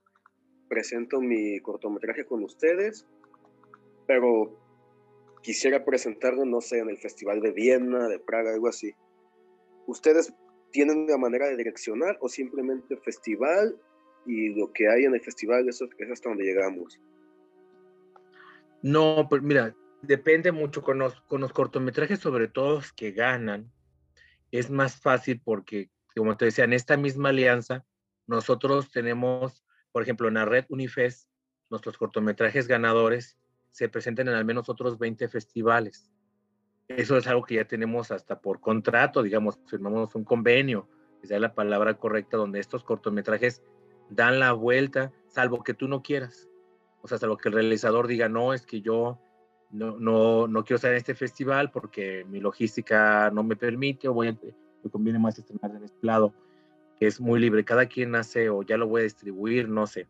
presento 0.70 1.20
mi 1.20 1.60
cortometraje 1.60 2.26
con 2.26 2.44
ustedes, 2.44 3.06
pero 4.08 4.58
quisiera 5.42 5.84
presentarlo, 5.84 6.46
no 6.46 6.62
sé, 6.62 6.80
en 6.80 6.90
el 6.90 6.98
Festival 6.98 7.42
de 7.42 7.52
Viena, 7.52 8.08
de 8.08 8.20
Praga, 8.20 8.54
algo 8.54 8.70
así. 8.70 8.94
¿Ustedes 9.86 10.34
tienen 10.72 11.00
una 11.00 11.18
manera 11.18 11.48
de 11.48 11.58
direccionar 11.58 12.18
o 12.22 12.30
simplemente 12.30 12.96
festival 12.98 13.78
y 14.26 14.50
lo 14.50 14.72
que 14.72 14.88
hay 14.90 15.06
en 15.06 15.16
el 15.16 15.22
festival 15.22 15.68
eso 15.68 15.88
es 15.98 16.12
hasta 16.12 16.30
donde 16.30 16.46
llegamos? 16.46 17.00
No, 18.82 19.28
pues 19.30 19.42
mira, 19.42 19.76
depende 20.02 20.52
mucho 20.52 20.82
con 20.82 21.00
los, 21.00 21.22
con 21.22 21.42
los 21.42 21.54
cortometrajes, 21.54 22.20
sobre 22.20 22.48
todo 22.48 22.76
los 22.76 22.92
que 22.92 23.12
ganan, 23.12 23.72
es 24.52 24.70
más 24.70 25.00
fácil 25.00 25.42
porque, 25.44 25.90
como 26.16 26.38
te 26.38 26.46
decía, 26.46 26.66
en 26.66 26.74
esta 26.74 26.98
misma 26.98 27.30
alianza, 27.30 27.86
nosotros 28.28 28.92
tenemos, 28.92 29.66
por 29.92 30.04
ejemplo, 30.04 30.28
en 30.28 30.36
la 30.36 30.46
red 30.46 30.66
Unifest, 30.70 31.30
nuestros 31.70 31.98
cortometrajes 31.98 32.68
ganadores 32.68 33.38
se 33.72 33.90
presentan 33.90 34.28
en 34.28 34.36
al 34.36 34.46
menos 34.46 34.70
otros 34.70 35.00
20 35.00 35.28
festivales. 35.28 36.12
Eso 36.88 37.18
es 37.18 37.26
algo 37.26 37.44
que 37.44 37.56
ya 37.56 37.66
tenemos 37.66 38.12
hasta 38.12 38.40
por 38.40 38.60
contrato, 38.60 39.24
digamos, 39.24 39.58
firmamos 39.68 40.14
un 40.14 40.24
convenio, 40.24 40.88
esa 41.24 41.36
es 41.36 41.42
la 41.42 41.56
palabra 41.56 41.96
correcta, 41.96 42.38
donde 42.38 42.60
estos 42.60 42.84
cortometrajes 42.84 43.64
dan 44.15 44.39
la 44.39 44.54
vuelta, 44.54 45.12
salvo 45.28 45.63
que 45.63 45.73
tú 45.73 45.88
no 45.88 46.02
quieras. 46.02 46.49
O 47.02 47.08
sea, 47.08 47.17
salvo 47.17 47.38
que 47.38 47.49
el 47.49 47.56
realizador 47.56 48.08
diga, 48.08 48.30
no, 48.30 48.54
es 48.54 48.65
que 48.65 48.82
yo 48.82 49.19
no, 49.71 49.97
no, 49.99 50.47
no 50.47 50.63
quiero 50.63 50.78
estar 50.78 50.91
en 50.91 50.97
este 50.97 51.15
festival 51.15 51.71
porque 51.71 52.26
mi 52.30 52.39
logística 52.39 53.30
no 53.32 53.43
me 53.43 53.56
permite 53.56 54.08
o 54.08 54.13
voy 54.13 54.30
a, 54.30 54.38
me 54.84 54.89
conviene 54.91 55.19
más 55.19 55.38
estrenar 55.38 55.76
en 55.76 55.84
este 55.84 56.06
lado, 56.06 56.34
que 56.99 57.08
es 57.08 57.19
muy 57.19 57.39
libre. 57.39 57.65
Cada 57.65 57.88
quien 57.88 58.15
hace 58.15 58.49
o 58.49 58.63
ya 58.63 58.78
lo 58.78 58.88
voy 58.88 59.02
a 59.02 59.04
distribuir, 59.06 59.67
no 59.67 59.88
sé. 59.88 60.08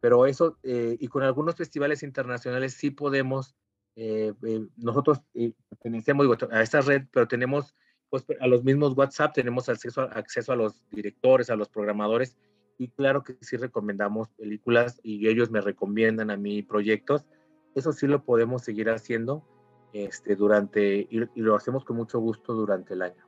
Pero 0.00 0.26
eso, 0.26 0.58
eh, 0.62 0.96
y 0.98 1.08
con 1.08 1.22
algunos 1.22 1.56
festivales 1.56 2.02
internacionales 2.02 2.74
sí 2.74 2.90
podemos, 2.90 3.54
eh, 3.96 4.32
eh, 4.46 4.66
nosotros 4.76 5.20
pertenecemos 5.68 6.26
a 6.50 6.62
esta 6.62 6.80
red, 6.80 7.02
pero 7.12 7.28
tenemos 7.28 7.74
pues, 8.08 8.24
a 8.40 8.46
los 8.46 8.64
mismos 8.64 8.96
WhatsApp, 8.96 9.34
tenemos 9.34 9.68
acceso 9.68 10.02
acceso 10.02 10.52
a 10.52 10.56
los 10.56 10.82
directores, 10.90 11.50
a 11.50 11.56
los 11.56 11.68
programadores, 11.68 12.36
y 12.80 12.88
claro 12.88 13.22
que 13.22 13.36
sí 13.40 13.56
recomendamos 13.56 14.30
películas 14.30 15.00
y 15.02 15.28
ellos 15.28 15.50
me 15.50 15.60
recomiendan 15.60 16.30
a 16.30 16.36
mí 16.36 16.62
proyectos 16.62 17.26
eso 17.74 17.92
sí 17.92 18.06
lo 18.06 18.24
podemos 18.24 18.64
seguir 18.64 18.90
haciendo 18.90 19.44
este, 19.92 20.34
durante, 20.34 21.06
y, 21.10 21.20
lo 21.40 21.54
hacemos 21.54 21.84
con 21.84 21.96
mucho 21.96 22.18
gusto 22.18 22.52
durante 22.52 22.94
el 22.94 23.02
año. 23.02 23.26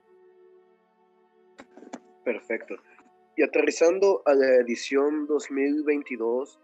Perfecto. 2.24 2.76
Y 3.36 3.42
aterrizando 3.42 4.22
a 4.26 4.34
la 4.34 4.56
edición 4.56 5.26
2022, 5.26 6.60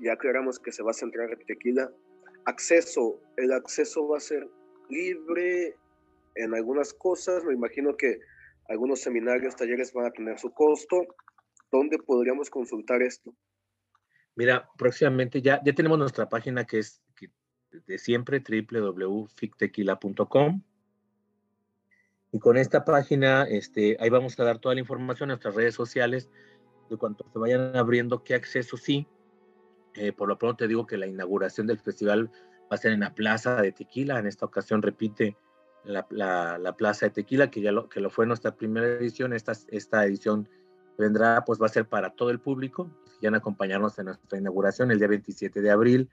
ya 0.00 0.12
aclaramos 0.14 0.58
que 0.58 0.72
se 0.72 0.82
va 0.82 0.90
a 0.90 0.94
centrar 0.94 1.30
en 1.30 1.46
tequila. 1.46 1.90
Acceso, 2.44 3.20
el 3.36 3.52
acceso 3.52 4.08
va 4.08 4.18
a 4.18 4.20
ser 4.20 4.48
libre 4.88 5.76
en 6.34 6.54
algunas 6.54 6.92
cosas. 6.92 7.44
Me 7.44 7.54
imagino 7.54 7.96
que 7.96 8.20
algunos 8.68 9.00
seminarios, 9.00 9.56
talleres 9.56 9.92
van 9.92 10.06
a 10.06 10.10
tener 10.10 10.38
su 10.38 10.50
costo. 10.50 11.02
¿Dónde 11.70 11.98
podríamos 11.98 12.50
consultar 12.50 13.02
esto? 13.02 13.34
Mira, 14.34 14.68
próximamente 14.76 15.40
ya, 15.42 15.60
ya 15.64 15.74
tenemos 15.74 15.98
nuestra 15.98 16.28
página 16.28 16.66
que 16.66 16.78
es 16.78 17.02
de 17.86 17.98
siempre, 17.98 18.40
www.fictequila.com. 18.40 20.62
Y 22.32 22.38
con 22.38 22.56
esta 22.56 22.84
página, 22.84 23.44
este, 23.44 23.96
ahí 24.00 24.10
vamos 24.10 24.38
a 24.38 24.44
dar 24.44 24.58
toda 24.58 24.74
la 24.74 24.80
información 24.80 25.28
nuestras 25.28 25.54
redes 25.54 25.74
sociales 25.74 26.28
de 26.90 26.96
cuanto 26.96 27.24
se 27.32 27.38
vayan 27.38 27.76
abriendo, 27.76 28.22
qué 28.22 28.34
acceso 28.34 28.76
sí. 28.76 29.06
Eh, 29.94 30.12
por 30.12 30.28
lo 30.28 30.36
pronto 30.38 30.58
te 30.58 30.68
digo 30.68 30.86
que 30.86 30.98
la 30.98 31.06
inauguración 31.06 31.66
del 31.66 31.78
festival 31.78 32.30
va 32.70 32.70
a 32.70 32.76
ser 32.76 32.92
en 32.92 33.00
la 33.00 33.14
Plaza 33.14 33.62
de 33.62 33.72
Tequila. 33.72 34.18
En 34.18 34.26
esta 34.26 34.44
ocasión 34.46 34.82
repite 34.82 35.36
la, 35.84 36.06
la, 36.10 36.76
Plaza 36.76 37.06
de 37.06 37.10
Tequila, 37.10 37.50
que 37.50 37.62
ya 37.62 37.72
lo, 37.72 37.88
que 37.88 38.00
lo 38.00 38.10
fue 38.10 38.26
nuestra 38.26 38.56
primera 38.56 38.86
edición. 38.86 39.32
Esta, 39.32 39.52
esta 39.68 40.04
edición 40.04 40.48
vendrá, 40.98 41.44
pues 41.44 41.60
va 41.60 41.66
a 41.66 41.70
ser 41.70 41.88
para 41.88 42.10
todo 42.10 42.30
el 42.30 42.40
público. 42.40 42.90
Si 43.06 43.18
quieren 43.18 43.36
acompañarnos 43.36 43.98
en 43.98 44.06
nuestra 44.06 44.38
inauguración 44.38 44.90
el 44.90 44.98
día 44.98 45.08
27 45.08 45.60
de 45.60 45.70
abril, 45.70 46.10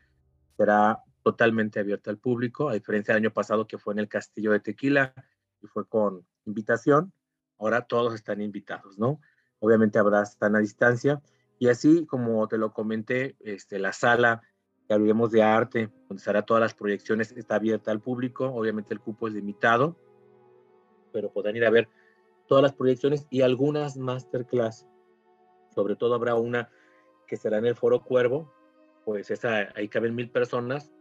será 0.58 1.04
totalmente 1.24 1.80
abierta 1.80 2.12
al 2.12 2.18
público, 2.18 2.70
a 2.70 2.74
diferencia 2.74 3.14
del 3.14 3.24
año 3.24 3.34
pasado 3.34 3.66
que 3.68 3.78
fue 3.78 3.94
en 3.94 4.00
el 4.00 4.10
Castillo 4.10 4.52
de 4.52 4.60
Tequila 4.60 5.14
y 5.62 5.68
fue 5.68 5.88
con 5.88 6.26
invitación. 6.46 7.14
Ahora 7.58 7.82
todos 7.82 8.14
están 8.14 8.42
invitados, 8.42 9.00
¿no? 9.00 9.20
Obviamente 9.60 10.00
habrá 10.00 10.24
están 10.24 10.56
a 10.56 10.60
distancia. 10.60 11.22
Y 11.60 11.70
así 11.70 12.06
como 12.06 12.46
te 12.48 12.58
lo 12.58 12.74
comenté, 12.74 13.38
este, 13.40 13.80
la 13.80 13.94
sala 13.94 14.42
que 14.88 14.94
hablemos 14.94 15.32
de 15.32 15.44
arte, 15.44 15.90
donde 16.10 16.20
estará 16.20 16.42
todas 16.42 16.60
las 16.60 16.74
proyecciones, 16.74 17.32
está 17.32 17.56
abierta 17.56 17.92
al 17.92 18.02
público. 18.02 18.48
Obviamente 18.48 18.94
el 18.94 19.00
cupo 19.00 19.30
es 19.30 19.34
limitado, 19.34 19.96
pero 21.14 21.32
podrán 21.32 21.56
ir 21.56 21.66
a 21.66 21.70
ver 21.70 21.88
todas 22.48 22.62
las 22.62 22.74
proyecciones 22.74 23.28
y 23.30 23.42
algunas 23.42 23.98
masterclass. 23.98 24.88
Sobre 25.74 25.96
todo 25.96 26.14
habrá 26.14 26.36
una 26.36 26.70
que 27.28 27.38
será 27.38 27.58
en 27.58 27.66
el 27.66 27.76
Foro 27.76 28.04
Cuervo, 28.04 28.54
pues 29.06 29.32
esa, 29.32 29.72
ahí 29.76 29.88
caben 29.88 30.16
mil 30.16 30.30
personas 30.30 30.92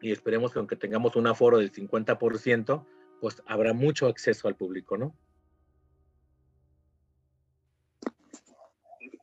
y 0.00 0.10
esperemos 0.10 0.52
que 0.52 0.58
aunque 0.58 0.76
tengamos 0.76 1.16
un 1.16 1.26
aforo 1.26 1.58
del 1.58 1.72
50%, 1.72 2.84
pues 3.20 3.42
habrá 3.46 3.72
mucho 3.72 4.08
acceso 4.08 4.48
al 4.48 4.56
público, 4.56 4.98
¿no? 4.98 5.16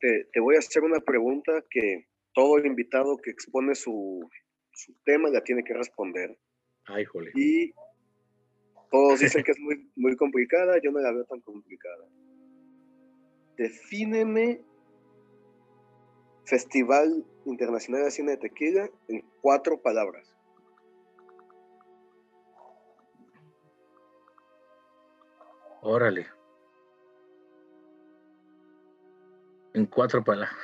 Te, 0.00 0.40
voy 0.40 0.56
a 0.56 0.60
hacer 0.60 0.82
una 0.82 1.00
pregunta 1.00 1.62
que 1.68 2.08
todo 2.32 2.58
invitado 2.64 3.18
que 3.18 3.30
expone 3.30 3.74
su, 3.74 4.26
su 4.72 4.94
tema 5.04 5.28
la 5.28 5.44
tiene 5.44 5.62
que 5.62 5.74
responder. 5.74 6.38
Ay, 6.86 7.04
jole. 7.04 7.32
Y 7.34 7.74
todos 8.90 9.20
dicen 9.20 9.42
que 9.42 9.52
es 9.52 9.60
muy, 9.60 9.90
muy 9.96 10.16
complicada, 10.16 10.78
yo 10.82 10.90
no 10.90 11.00
la 11.00 11.12
veo 11.12 11.24
tan 11.24 11.40
complicada. 11.40 12.06
Defíneme 13.56 14.62
Festival 16.44 17.24
Internacional 17.44 18.04
de 18.04 18.10
Cine 18.10 18.32
de 18.32 18.36
Tequila 18.38 18.90
en 19.08 19.24
cuatro 19.40 19.80
palabras. 19.80 20.34
Órale. 25.82 26.26
En 29.72 29.86
cuatro 29.86 30.22
palabras. 30.24 30.56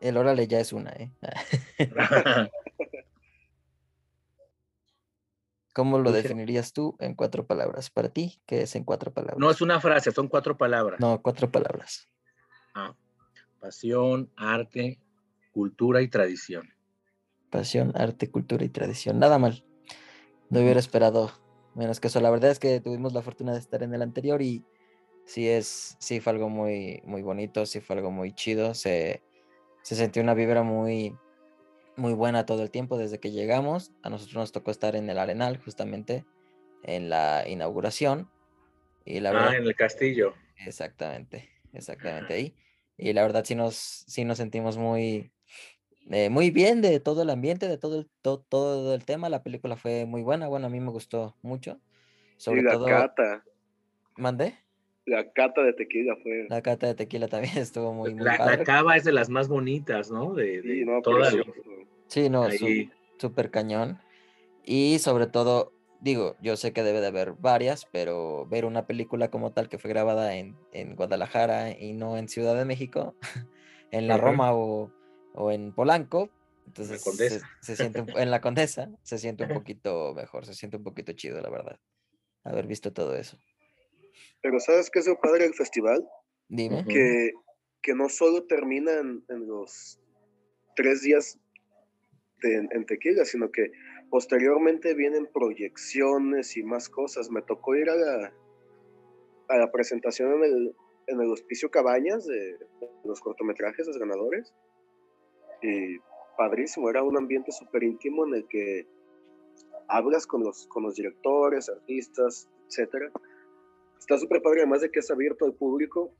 El 0.00 0.16
órale 0.16 0.46
ya 0.46 0.60
es 0.60 0.72
una, 0.72 0.90
¿eh? 0.92 1.10
¿Cómo 5.76 5.98
lo 5.98 6.10
definirías 6.10 6.72
tú 6.72 6.96
en 7.00 7.14
cuatro 7.14 7.46
palabras? 7.46 7.90
Para 7.90 8.08
ti, 8.08 8.40
¿qué 8.46 8.62
es 8.62 8.74
en 8.76 8.84
cuatro 8.84 9.12
palabras? 9.12 9.36
No 9.38 9.50
es 9.50 9.60
una 9.60 9.78
frase, 9.78 10.10
son 10.10 10.26
cuatro 10.26 10.56
palabras. 10.56 10.98
No, 10.98 11.20
cuatro 11.20 11.52
palabras. 11.52 12.08
Ah, 12.72 12.96
pasión, 13.60 14.32
arte, 14.36 14.98
cultura 15.52 16.00
y 16.00 16.08
tradición. 16.08 16.72
Pasión, 17.50 17.92
arte, 17.94 18.30
cultura 18.30 18.64
y 18.64 18.70
tradición. 18.70 19.18
Nada 19.18 19.38
mal. 19.38 19.66
No 20.48 20.60
hubiera 20.60 20.80
esperado 20.80 21.30
menos 21.74 22.00
que 22.00 22.08
eso. 22.08 22.22
La 22.22 22.30
verdad 22.30 22.52
es 22.52 22.58
que 22.58 22.80
tuvimos 22.80 23.12
la 23.12 23.20
fortuna 23.20 23.52
de 23.52 23.58
estar 23.58 23.82
en 23.82 23.92
el 23.92 24.00
anterior 24.00 24.40
y 24.40 24.64
sí 25.26 25.46
es, 25.46 25.98
sí 26.00 26.20
fue 26.20 26.32
algo 26.32 26.48
muy, 26.48 27.02
muy 27.04 27.20
bonito, 27.20 27.66
sí 27.66 27.80
fue 27.80 27.96
algo 27.96 28.10
muy 28.10 28.32
chido. 28.32 28.72
Se, 28.72 29.22
se 29.82 29.94
sintió 29.94 30.22
una 30.22 30.32
vibra 30.32 30.62
muy, 30.62 31.14
muy 31.96 32.12
buena 32.12 32.46
todo 32.46 32.62
el 32.62 32.70
tiempo 32.70 32.98
desde 32.98 33.18
que 33.18 33.30
llegamos. 33.30 33.92
A 34.02 34.10
nosotros 34.10 34.36
nos 34.36 34.52
tocó 34.52 34.70
estar 34.70 34.96
en 34.96 35.08
el 35.10 35.18
Arenal, 35.18 35.58
justamente, 35.58 36.24
en 36.82 37.08
la 37.08 37.44
inauguración. 37.48 38.30
Y 39.04 39.20
la 39.20 39.30
ah, 39.30 39.56
en 39.56 39.64
el 39.64 39.74
castillo. 39.74 40.34
Exactamente, 40.64 41.48
exactamente 41.72 42.34
ahí. 42.34 42.54
Y 42.98 43.12
la 43.12 43.22
verdad 43.22 43.44
sí 43.44 43.54
nos, 43.54 43.76
sí 43.76 44.24
nos 44.24 44.38
sentimos 44.38 44.78
muy, 44.78 45.30
eh, 46.10 46.30
muy 46.30 46.50
bien 46.50 46.80
de 46.80 46.98
todo 47.00 47.22
el 47.22 47.30
ambiente, 47.30 47.68
de 47.68 47.78
todo 47.78 47.98
el, 48.00 48.10
todo 48.22 48.94
el 48.94 49.04
tema. 49.04 49.28
La 49.28 49.42
película 49.42 49.76
fue 49.76 50.06
muy 50.06 50.22
buena. 50.22 50.48
Bueno, 50.48 50.66
a 50.66 50.70
mí 50.70 50.80
me 50.80 50.90
gustó 50.90 51.36
mucho. 51.42 51.80
Sobre 52.36 52.62
la 52.62 52.78
cata. 52.84 53.44
¿Mandé? 54.16 54.65
La 55.06 55.30
cata 55.30 55.62
de 55.62 55.72
tequila 55.72 56.16
fue. 56.20 56.46
La 56.50 56.62
cata 56.62 56.88
de 56.88 56.94
tequila 56.94 57.28
también 57.28 57.56
estuvo 57.58 57.94
muy, 57.94 58.12
muy 58.12 58.24
la, 58.24 58.38
la 58.38 58.64
cava 58.64 58.96
es 58.96 59.04
de 59.04 59.12
las 59.12 59.30
más 59.30 59.48
bonitas, 59.48 60.10
¿no? 60.10 60.34
De, 60.34 60.60
sí, 60.62 60.84
no, 60.84 61.00
todas 61.00 61.34
Sí, 62.08 62.28
no, 62.28 62.46
súper 63.18 63.50
cañón. 63.50 63.98
Y 64.64 64.98
sobre 64.98 65.28
todo, 65.28 65.72
digo, 66.00 66.36
yo 66.40 66.56
sé 66.56 66.72
que 66.72 66.82
debe 66.82 67.00
de 67.00 67.06
haber 67.06 67.32
varias, 67.32 67.86
pero 67.92 68.46
ver 68.46 68.64
una 68.64 68.86
película 68.86 69.30
como 69.30 69.52
tal 69.52 69.68
que 69.68 69.78
fue 69.78 69.90
grabada 69.90 70.34
en, 70.34 70.56
Guadalajara 70.96 71.70
y 71.70 71.92
no 71.92 72.16
en 72.16 72.28
Ciudad 72.28 72.56
de 72.56 72.64
México, 72.64 73.14
en 73.92 74.08
la 74.08 74.18
Roma 74.18 74.52
o, 74.52 74.90
en 75.50 75.72
Polanco, 75.72 76.30
entonces 76.66 77.00
se, 77.60 77.76
siente 77.76 78.04
en 78.16 78.30
la 78.32 78.40
Condesa, 78.40 78.90
se 79.02 79.18
siente 79.18 79.44
un 79.44 79.50
poquito 79.64 80.14
mejor, 80.14 80.46
se 80.46 80.54
siente 80.54 80.76
un 80.76 80.82
poquito 80.82 81.12
chido, 81.12 81.40
la 81.40 81.50
verdad, 81.50 81.78
haber 82.42 82.66
visto 82.66 82.92
todo 82.92 83.14
eso. 83.14 83.38
Pero 84.42 84.60
¿sabes 84.60 84.90
qué 84.90 85.00
es 85.00 85.06
lo 85.06 85.20
padre 85.20 85.44
del 85.44 85.54
festival? 85.54 86.06
Dime. 86.48 86.84
Que, 86.86 87.32
que 87.82 87.94
no 87.94 88.08
solo 88.08 88.44
terminan 88.44 89.24
en 89.28 89.46
los 89.46 90.00
tres 90.74 91.02
días 91.02 91.38
en 92.42 92.86
Tequila, 92.86 93.24
sino 93.24 93.50
que 93.50 93.72
posteriormente 94.10 94.94
vienen 94.94 95.26
proyecciones 95.32 96.56
y 96.56 96.62
más 96.62 96.88
cosas. 96.88 97.30
Me 97.30 97.42
tocó 97.42 97.74
ir 97.74 97.90
a 97.90 97.96
la, 97.96 98.32
a 99.48 99.56
la 99.58 99.70
presentación 99.72 100.32
en 100.34 100.44
el, 100.44 100.76
en 101.06 101.20
el 101.20 101.30
Hospicio 101.30 101.70
Cabañas 101.70 102.26
de, 102.26 102.58
los 103.04 103.20
cortometrajes, 103.20 103.86
los 103.86 103.98
ganadores. 103.98 104.54
Y 105.62 105.98
padrísimo, 106.36 106.90
era 106.90 107.02
un 107.02 107.16
ambiente 107.16 107.52
súper 107.52 107.82
íntimo 107.82 108.26
en 108.26 108.34
el 108.34 108.48
que 108.48 108.86
hablas 109.88 110.26
con 110.26 110.42
los, 110.42 110.66
con 110.66 110.82
los 110.82 110.94
directores, 110.96 111.68
artistas, 111.68 112.48
etcétera. 112.68 113.10
Está 113.98 114.18
súper 114.18 114.42
padre, 114.42 114.60
además 114.60 114.82
de 114.82 114.90
que 114.90 115.00
es 115.00 115.10
abierto 115.10 115.44
al 115.44 115.54
público. 115.54 116.14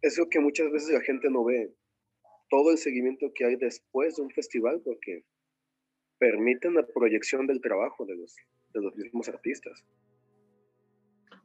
Es 0.00 0.18
lo 0.18 0.28
que 0.28 0.40
muchas 0.40 0.70
veces 0.70 0.92
la 0.92 1.00
gente 1.00 1.30
no 1.30 1.44
ve. 1.44 1.74
Todo 2.50 2.70
el 2.70 2.78
seguimiento 2.78 3.32
que 3.34 3.44
hay 3.46 3.56
después 3.56 4.16
de 4.16 4.22
un 4.22 4.30
festival, 4.30 4.80
porque 4.84 5.24
permiten 6.18 6.74
la 6.74 6.86
proyección 6.86 7.46
del 7.46 7.60
trabajo 7.60 8.04
de 8.06 8.16
los, 8.16 8.36
de 8.74 8.80
los 8.80 8.94
mismos 8.96 9.28
artistas. 9.28 9.84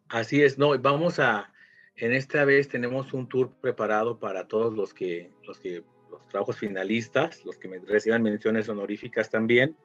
Así 0.09 0.41
es, 0.41 0.57
no, 0.57 0.77
vamos 0.79 1.19
a, 1.19 1.51
en 1.95 2.13
esta 2.13 2.45
vez 2.45 2.69
tenemos 2.69 3.13
un 3.13 3.27
tour 3.27 3.51
preparado 3.59 4.19
para 4.19 4.47
todos 4.47 4.75
los 4.75 4.93
que, 4.93 5.31
los 5.43 5.59
que, 5.59 5.83
los 6.11 6.27
trabajos 6.27 6.57
finalistas, 6.57 7.43
los 7.43 7.57
que 7.57 7.67
reciban 7.79 8.21
menciones 8.23 8.69
honoríficas 8.69 9.29
también, 9.29 9.75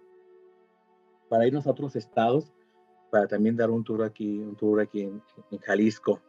para 1.28 1.46
irnos 1.46 1.66
a 1.66 1.70
otros 1.70 1.96
estados, 1.96 2.52
para 3.12 3.28
también 3.28 3.54
dar 3.54 3.70
un 3.70 3.84
tour 3.84 4.02
aquí, 4.04 4.38
un 4.38 4.56
tour 4.56 4.80
aquí 4.80 5.02
en, 5.02 5.22
Jalisco. 5.60 6.22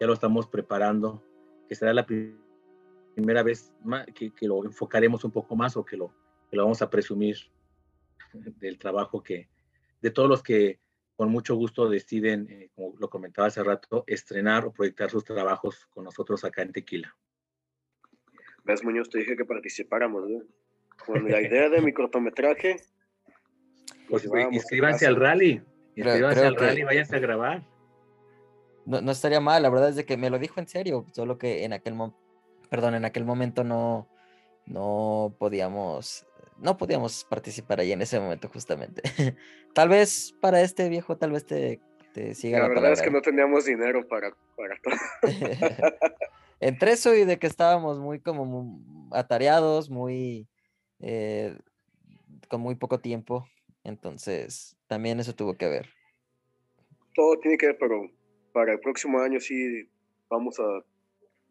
Ya 0.00 0.08
lo 0.08 0.14
estamos 0.14 0.48
preparando, 0.48 1.22
que 1.68 1.76
será 1.76 1.94
la 1.94 2.04
primera 2.04 3.44
vez 3.44 3.72
que, 4.12 4.34
que, 4.34 4.48
lo 4.48 4.64
enfocaremos 4.64 5.22
un 5.22 5.30
poco 5.30 5.54
más 5.54 5.76
o 5.76 5.84
que 5.84 5.96
lo, 5.96 6.12
que 6.50 6.56
lo 6.56 6.64
vamos 6.64 6.82
a 6.82 6.90
presumir 6.90 7.36
del 8.32 8.80
trabajo 8.80 9.22
que, 9.22 9.48
de 10.02 10.10
todos 10.10 10.28
los 10.28 10.42
que 10.42 10.80
con 11.14 11.30
mucho 11.30 11.54
gusto 11.54 11.88
deciden, 11.88 12.50
eh, 12.50 12.70
como 12.74 12.96
lo 12.98 13.08
comentaba 13.08 13.46
hace 13.46 13.62
rato, 13.62 14.02
estrenar 14.08 14.66
o 14.66 14.72
proyectar 14.72 15.10
sus 15.10 15.22
trabajos 15.22 15.86
con 15.94 16.02
nosotros 16.02 16.42
acá 16.42 16.62
en 16.62 16.72
Tequila. 16.72 17.16
Ves, 18.64 18.82
Muñoz, 18.82 19.08
te 19.08 19.18
dije 19.18 19.36
que 19.36 19.44
participáramos, 19.44 20.24
Con 21.06 21.30
la 21.30 21.40
idea 21.46 21.68
de 21.68 21.80
mi 21.80 21.92
cortometraje. 21.92 22.82
Pues, 24.08 24.28
inscríbanse 24.50 25.06
al 25.06 25.14
rally. 25.14 25.62
Inscríbanse 25.96 26.46
al 26.46 26.56
rally, 26.56 26.82
váyanse 26.82 27.16
a 27.16 27.18
grabar. 27.18 27.62
No, 28.86 29.00
no, 29.00 29.12
estaría 29.12 29.40
mal, 29.40 29.62
la 29.62 29.70
verdad 29.70 29.88
es 29.88 29.96
de 29.96 30.04
que 30.04 30.16
me 30.16 30.30
lo 30.30 30.38
dijo 30.38 30.60
en 30.60 30.68
serio, 30.68 31.06
solo 31.12 31.38
que 31.38 31.64
en 31.64 31.72
aquel 31.72 31.94
perdón, 32.68 32.94
en 32.94 33.04
aquel 33.04 33.24
momento 33.24 33.64
no, 33.64 34.08
no 34.66 35.34
podíamos 35.38 36.26
no 36.58 36.76
podíamos 36.76 37.24
participar 37.24 37.80
ahí 37.80 37.92
en 37.92 38.02
ese 38.02 38.20
momento 38.20 38.48
justamente. 38.48 39.02
tal 39.74 39.88
vez 39.88 40.34
para 40.40 40.60
este 40.60 40.88
viejo, 40.88 41.16
tal 41.16 41.32
vez 41.32 41.44
te, 41.46 41.80
te 42.12 42.34
siga 42.34 42.58
la, 42.58 42.68
la 42.68 42.74
verdad 42.74 42.92
es 42.92 43.02
que 43.02 43.10
no 43.10 43.20
teníamos 43.20 43.64
dinero 43.64 44.06
para, 44.06 44.34
para 44.56 44.76
todo. 44.82 44.94
Entre 46.60 46.92
eso 46.92 47.14
y 47.14 47.24
de 47.24 47.38
que 47.38 47.46
estábamos 47.46 47.98
muy 47.98 48.20
como 48.20 48.80
atareados, 49.10 49.90
muy 49.90 50.48
eh, 51.00 51.56
con 52.48 52.60
muy 52.60 52.76
poco 52.76 53.00
tiempo, 53.00 53.46
entonces 53.84 54.76
también 54.86 55.20
eso 55.20 55.34
tuvo 55.34 55.56
que 55.56 55.68
ver. 55.68 55.88
Todo 57.14 57.38
tiene 57.38 57.56
que 57.56 57.66
ver, 57.66 57.78
pero 57.78 58.10
para 58.52 58.72
el 58.72 58.80
próximo 58.80 59.20
año 59.20 59.38
sí 59.38 59.88
vamos 60.28 60.58
a 60.58 60.84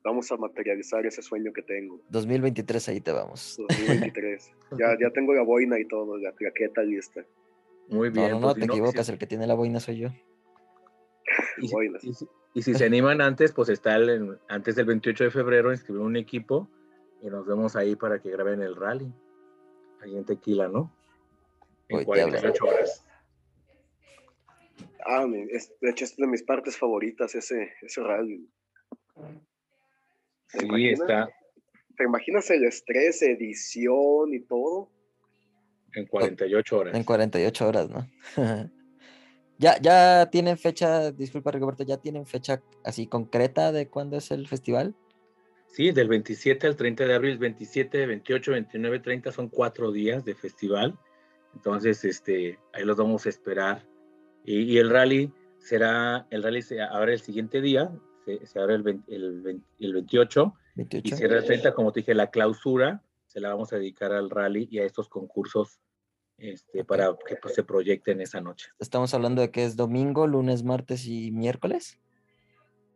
vamos 0.04 0.32
a 0.32 0.38
materializar 0.38 1.06
ese 1.06 1.22
sueño 1.22 1.54
que 1.54 1.62
tengo. 1.62 2.02
2023, 2.10 2.90
ahí 2.90 3.02
te 3.02 3.12
vamos. 3.12 3.56
2023. 3.58 4.52
ya, 4.78 4.98
ya 5.00 5.10
tengo 5.12 5.34
la 5.34 5.44
boina 5.44 5.80
y 5.80 5.86
todo, 5.86 6.18
la 6.18 6.34
claqueta 6.34 6.84
lista. 6.84 7.26
Muy 7.88 8.10
bien. 8.10 8.32
No, 8.32 8.40
no, 8.40 8.40
no 8.40 8.54
pues, 8.54 8.66
te 8.66 8.66
equivocas, 8.66 9.10
el 9.10 9.18
que 9.18 9.28
tiene 9.28 9.48
la 9.48 9.54
boina 9.54 9.80
soy 9.80 10.00
yo. 10.00 10.10
Y, 12.56 12.62
si, 12.62 12.74
se 12.74 12.86
animan 12.86 13.22
antes, 13.22 13.52
pues 13.52 13.70
está 13.70 13.96
el, 13.96 14.38
antes 14.48 14.76
del 14.76 14.86
28 14.86 15.26
de 15.26 15.32
febrero 15.32 15.72
inscribir 15.72 16.02
un 16.02 16.16
equipo 16.16 16.70
y 17.22 17.28
nos 17.28 17.46
vemos 17.46 17.76
ahí 17.76 17.96
para 17.96 18.20
que 18.20 18.30
graben 18.30 18.62
el 18.62 18.76
rally. 18.76 19.12
Ahí 20.02 20.16
en 20.16 20.26
Tequila, 20.26 20.68
¿no? 20.68 20.92
En 22.00 22.06
48 22.06 22.66
horas. 22.66 23.06
Ah, 25.06 25.26
de 25.28 25.90
hecho 25.90 26.06
es 26.06 26.16
de 26.16 26.28
mis 26.28 26.44
partes 26.44 26.78
favoritas 26.78 27.36
ese, 27.36 27.74
ese 27.82 28.02
rally. 28.02 28.50
Sí, 30.48 30.90
está. 30.90 31.30
¿Te 31.98 32.06
imaginas 32.06 32.50
el 32.50 32.64
estrés, 32.64 33.22
edición 33.22 34.34
y 34.34 34.40
todo? 34.42 34.90
En 35.94 36.08
48 36.08 36.78
horas. 36.78 36.96
En 36.96 37.04
48 37.04 37.68
horas, 37.68 37.90
¿no? 37.90 38.08
ya, 39.58 39.80
ya 39.80 40.30
tienen 40.32 40.58
fecha, 40.58 41.12
disculpa 41.12 41.52
Rigoberto, 41.52 41.84
¿ya 41.84 41.98
tienen 41.98 42.26
fecha 42.26 42.64
así 42.84 43.08
concreta 43.08 43.72
de 43.72 43.88
cuándo 43.90 44.18
es 44.18 44.32
el 44.32 44.48
festival? 44.48 44.96
Sí, 45.68 45.92
del 45.92 46.08
27 46.08 46.68
al 46.68 46.76
30 46.76 47.06
de 47.06 47.14
abril, 47.14 47.38
27, 47.38 48.06
28, 48.06 48.52
29, 48.52 49.00
30 49.00 49.32
son 49.32 49.50
cuatro 49.50 49.92
días 49.92 50.24
de 50.24 50.36
festival. 50.36 50.98
Entonces, 51.54 52.04
este, 52.06 52.60
ahí 52.74 52.84
los 52.84 52.98
vamos 52.98 53.26
a 53.26 53.30
esperar. 53.30 53.86
Y, 54.46 54.62
y 54.64 54.78
el 54.78 54.90
rally 54.90 55.32
será, 55.60 56.28
el 56.30 56.44
rally 56.44 56.62
se 56.62 56.82
abre 56.82 57.14
el 57.14 57.20
siguiente 57.20 57.62
día, 57.62 57.92
se, 58.26 58.60
abre 58.60 58.76
el, 58.76 59.04
el, 59.08 59.62
el 59.80 59.94
28, 59.94 60.54
y 61.04 61.12
cierra 61.12 61.38
el 61.38 61.46
30, 61.46 61.74
como 61.74 61.92
te 61.92 62.02
dije, 62.02 62.14
la 62.14 62.32
clausura 62.32 63.04
se 63.28 63.40
la 63.40 63.50
vamos 63.50 63.74
a 63.74 63.78
dedicar 63.78 64.12
al 64.12 64.30
rally 64.30 64.68
y 64.70 64.80
a 64.80 64.86
estos 64.86 65.10
concursos 65.10 65.80
este, 66.38 66.84
para 66.84 67.16
que 67.26 67.36
pues, 67.38 67.56
se 67.56 67.64
proyecten 67.64 68.22
esa 68.22 68.42
noche. 68.42 68.70
Estamos 68.80 69.14
hablando 69.14 69.42
de 69.42 69.52
que 69.52 69.64
es 69.64 69.76
domingo, 69.76 70.28
lunes, 70.28 70.64
martes 70.64 71.06
y 71.08 71.32
miércoles. 71.32 72.00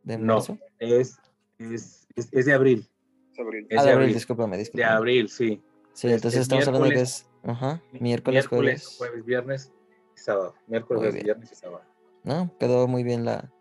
¿De 0.04 0.18
marzo? 0.18 0.54
No, 0.54 0.60
es, 0.80 1.18
es, 1.60 2.08
es, 2.16 2.46
de 2.46 2.54
abril. 2.54 2.88
Es 3.32 3.40
abril. 3.40 3.68
ah, 3.78 3.84
de 3.84 3.92
abril, 3.92 4.14
discúlpame, 4.14 4.58
De 4.58 4.84
abril, 4.84 5.30
sí. 5.30 5.62
Sí, 5.94 6.08
entonces 6.08 6.42
estamos 6.42 6.68
hablando 6.68 6.90
de 6.90 6.96
que 6.96 7.02
es 7.02 7.28
ajá, 7.44 7.82
miércoles, 7.92 8.48
jueves. 8.48 8.96
jueves, 8.98 9.26
viernes 9.26 9.74
y 10.16 10.20
sábado. 10.20 10.56
Miércoles, 10.68 11.24
viernes 11.24 11.52
y 11.52 11.56
sábado. 11.56 11.84
No, 12.24 12.56
quedó 12.60 12.88
muy 12.88 13.04
bien 13.04 13.24
la, 13.26 13.52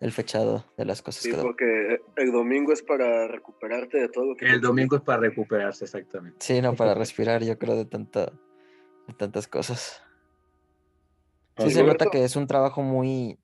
el 0.00 0.12
fechado 0.12 0.64
de 0.76 0.84
las 0.84 1.02
cosas. 1.02 1.22
Sí, 1.22 1.32
porque 1.40 2.00
el 2.16 2.32
domingo 2.32 2.72
es 2.72 2.82
para 2.82 3.26
recuperarte 3.26 3.98
de 3.98 4.08
todo. 4.08 4.26
Lo 4.26 4.36
que 4.36 4.46
el 4.46 4.60
domingo 4.60 4.96
es 4.96 5.02
para 5.02 5.20
recuperarse, 5.20 5.84
exactamente. 5.84 6.36
Sí, 6.40 6.60
no, 6.60 6.74
para 6.74 6.94
respirar, 6.94 7.42
yo 7.42 7.58
creo, 7.58 7.74
de, 7.76 7.86
tanta, 7.86 8.26
de 9.06 9.14
tantas 9.16 9.48
cosas. 9.48 10.02
Sí, 11.56 11.70
se 11.70 11.84
nota 11.84 12.06
que 12.06 12.24
es 12.24 12.36
un 12.36 12.46
trabajo 12.46 12.82
muy, 12.82 13.38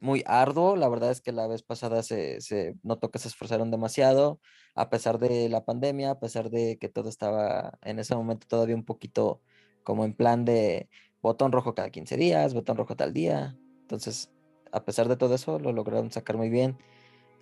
muy 0.00 0.22
arduo. 0.26 0.76
La 0.76 0.88
verdad 0.88 1.10
es 1.10 1.20
que 1.20 1.32
la 1.32 1.46
vez 1.46 1.62
pasada 1.62 2.02
se, 2.02 2.40
se 2.40 2.74
notó 2.82 3.10
que 3.10 3.18
se 3.18 3.28
esforzaron 3.28 3.70
demasiado, 3.70 4.40
a 4.74 4.90
pesar 4.90 5.18
de 5.18 5.48
la 5.48 5.64
pandemia, 5.64 6.12
a 6.12 6.20
pesar 6.20 6.50
de 6.50 6.78
que 6.78 6.88
todo 6.88 7.08
estaba 7.08 7.78
en 7.82 7.98
ese 7.98 8.14
momento 8.14 8.46
todavía 8.48 8.76
un 8.76 8.84
poquito 8.84 9.40
como 9.84 10.04
en 10.04 10.14
plan 10.14 10.44
de 10.44 10.88
botón 11.22 11.52
rojo 11.52 11.74
cada 11.74 11.90
15 11.90 12.16
días, 12.16 12.54
botón 12.54 12.76
rojo 12.76 12.96
tal 12.96 13.12
día. 13.12 13.56
Entonces, 13.82 14.30
a 14.72 14.84
pesar 14.84 15.08
de 15.08 15.16
todo 15.16 15.34
eso, 15.34 15.58
lo 15.58 15.72
lograron 15.72 16.10
sacar 16.10 16.36
muy 16.36 16.50
bien. 16.50 16.78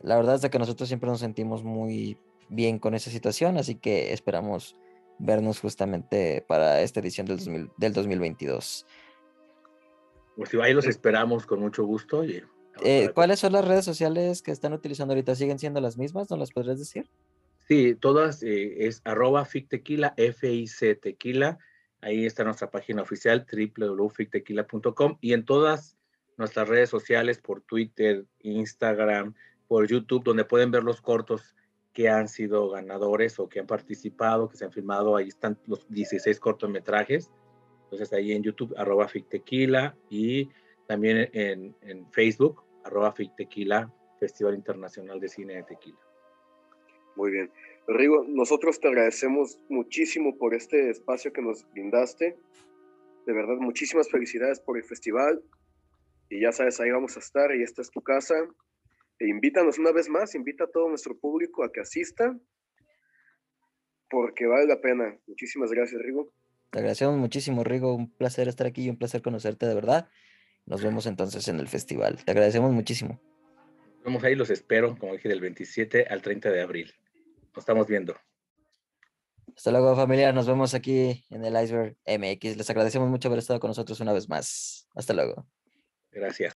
La 0.02 0.16
verdad 0.16 0.36
es 0.36 0.50
que 0.50 0.58
nosotros 0.58 0.88
siempre 0.88 1.08
nos 1.08 1.20
sentimos 1.20 1.64
muy 1.64 2.18
bien 2.48 2.78
con 2.78 2.94
esa 2.94 3.10
situación, 3.10 3.56
así 3.56 3.76
que 3.76 4.12
esperamos 4.12 4.76
vernos 5.18 5.60
justamente 5.60 6.44
para 6.46 6.82
esta 6.82 7.00
edición 7.00 7.26
del, 7.26 7.70
del 7.76 7.92
2022. 7.92 8.86
Pues 10.36 10.50
ahí 10.54 10.74
los 10.74 10.86
esperamos 10.86 11.46
con 11.46 11.60
mucho 11.60 11.84
gusto. 11.84 12.24
Eh, 12.82 13.10
¿Cuáles 13.14 13.38
son 13.40 13.52
las 13.52 13.66
redes 13.66 13.84
sociales 13.84 14.42
que 14.42 14.50
están 14.50 14.72
utilizando 14.72 15.14
ahorita? 15.14 15.34
¿Siguen 15.34 15.58
siendo 15.58 15.80
las 15.80 15.96
mismas? 15.96 16.30
¿No 16.30 16.36
las 16.36 16.50
podrías 16.50 16.78
decir? 16.78 17.08
Sí, 17.68 17.94
todas 17.94 18.42
eh, 18.42 18.86
es 18.86 19.00
arroba 19.04 19.44
fictequila, 19.44 20.12
F-I-C 20.16 20.96
tequila. 20.96 21.58
Ahí 22.00 22.26
está 22.26 22.44
nuestra 22.44 22.70
página 22.70 23.02
oficial 23.02 23.46
www.fictequila.com 23.50 25.18
y 25.20 25.32
en 25.32 25.44
todas 25.44 25.96
nuestras 26.36 26.68
redes 26.68 26.90
sociales, 26.90 27.38
por 27.38 27.62
Twitter, 27.62 28.26
Instagram, 28.40 29.34
por 29.68 29.86
YouTube, 29.86 30.24
donde 30.24 30.44
pueden 30.44 30.70
ver 30.70 30.82
los 30.82 31.00
cortos 31.00 31.54
que 31.92 32.08
han 32.08 32.28
sido 32.28 32.68
ganadores 32.70 33.38
o 33.38 33.48
que 33.48 33.60
han 33.60 33.66
participado, 33.66 34.48
que 34.48 34.56
se 34.56 34.64
han 34.64 34.72
filmado. 34.72 35.16
Ahí 35.16 35.28
están 35.28 35.58
los 35.66 35.88
16 35.88 36.40
cortometrajes. 36.40 37.30
Entonces 37.84 38.12
ahí 38.12 38.32
en 38.32 38.42
YouTube, 38.42 38.74
arroba 38.76 39.08
Fictequila 39.08 39.96
y 40.10 40.48
también 40.86 41.28
en, 41.32 41.74
en 41.82 42.10
Facebook, 42.12 42.62
arroba 42.84 43.12
Fictequila, 43.12 43.92
Festival 44.20 44.54
Internacional 44.54 45.20
de 45.20 45.28
Cine 45.28 45.56
de 45.56 45.62
Tequila. 45.64 45.98
Muy 47.16 47.30
bien. 47.30 47.50
Rigo, 47.86 48.24
nosotros 48.26 48.80
te 48.80 48.88
agradecemos 48.88 49.60
muchísimo 49.68 50.36
por 50.38 50.54
este 50.54 50.90
espacio 50.90 51.32
que 51.32 51.42
nos 51.42 51.70
brindaste. 51.72 52.36
De 53.26 53.32
verdad, 53.32 53.56
muchísimas 53.58 54.10
felicidades 54.10 54.60
por 54.60 54.76
el 54.76 54.84
festival 54.84 55.42
Y 56.28 56.40
ya 56.40 56.52
sabes, 56.52 56.80
ahí 56.80 56.90
vamos 56.90 57.16
a 57.16 57.20
estar 57.20 57.54
y 57.54 57.62
esta 57.62 57.82
es 57.82 57.90
tu 57.90 58.00
casa. 58.00 58.34
E 59.18 59.28
invítanos 59.28 59.78
una 59.78 59.92
vez 59.92 60.08
más, 60.08 60.34
invita 60.34 60.64
a 60.64 60.70
todo 60.70 60.88
nuestro 60.88 61.16
público 61.16 61.62
a 61.62 61.70
que 61.70 61.80
asista, 61.80 62.36
porque 64.10 64.46
vale 64.46 64.66
la 64.66 64.80
pena. 64.80 65.16
Muchísimas 65.26 65.70
gracias, 65.70 66.00
Rigo. 66.02 66.30
Te 66.74 66.80
agradecemos 66.80 67.16
muchísimo, 67.16 67.62
Rigo. 67.62 67.94
Un 67.94 68.10
placer 68.10 68.48
estar 68.48 68.66
aquí 68.66 68.82
y 68.82 68.90
un 68.90 68.96
placer 68.96 69.22
conocerte 69.22 69.64
de 69.64 69.76
verdad. 69.76 70.08
Nos 70.66 70.82
vemos 70.82 71.06
entonces 71.06 71.46
en 71.46 71.60
el 71.60 71.68
festival. 71.68 72.24
Te 72.24 72.32
agradecemos 72.32 72.72
muchísimo. 72.72 73.20
Vamos 74.04 74.24
ahí, 74.24 74.34
los 74.34 74.50
espero, 74.50 74.98
como 74.98 75.12
dije, 75.12 75.28
del 75.28 75.40
27 75.40 76.06
al 76.10 76.20
30 76.20 76.50
de 76.50 76.60
abril. 76.60 76.92
Nos 77.54 77.62
estamos 77.62 77.86
viendo. 77.86 78.16
Hasta 79.56 79.70
luego, 79.70 79.94
familia. 79.94 80.32
Nos 80.32 80.48
vemos 80.48 80.74
aquí 80.74 81.24
en 81.30 81.44
el 81.44 81.54
Iceberg 81.62 81.96
MX. 82.08 82.56
Les 82.56 82.68
agradecemos 82.68 83.08
mucho 83.08 83.28
haber 83.28 83.38
estado 83.38 83.60
con 83.60 83.68
nosotros 83.68 84.00
una 84.00 84.12
vez 84.12 84.28
más. 84.28 84.88
Hasta 84.96 85.14
luego. 85.14 85.46
Gracias. 86.10 86.53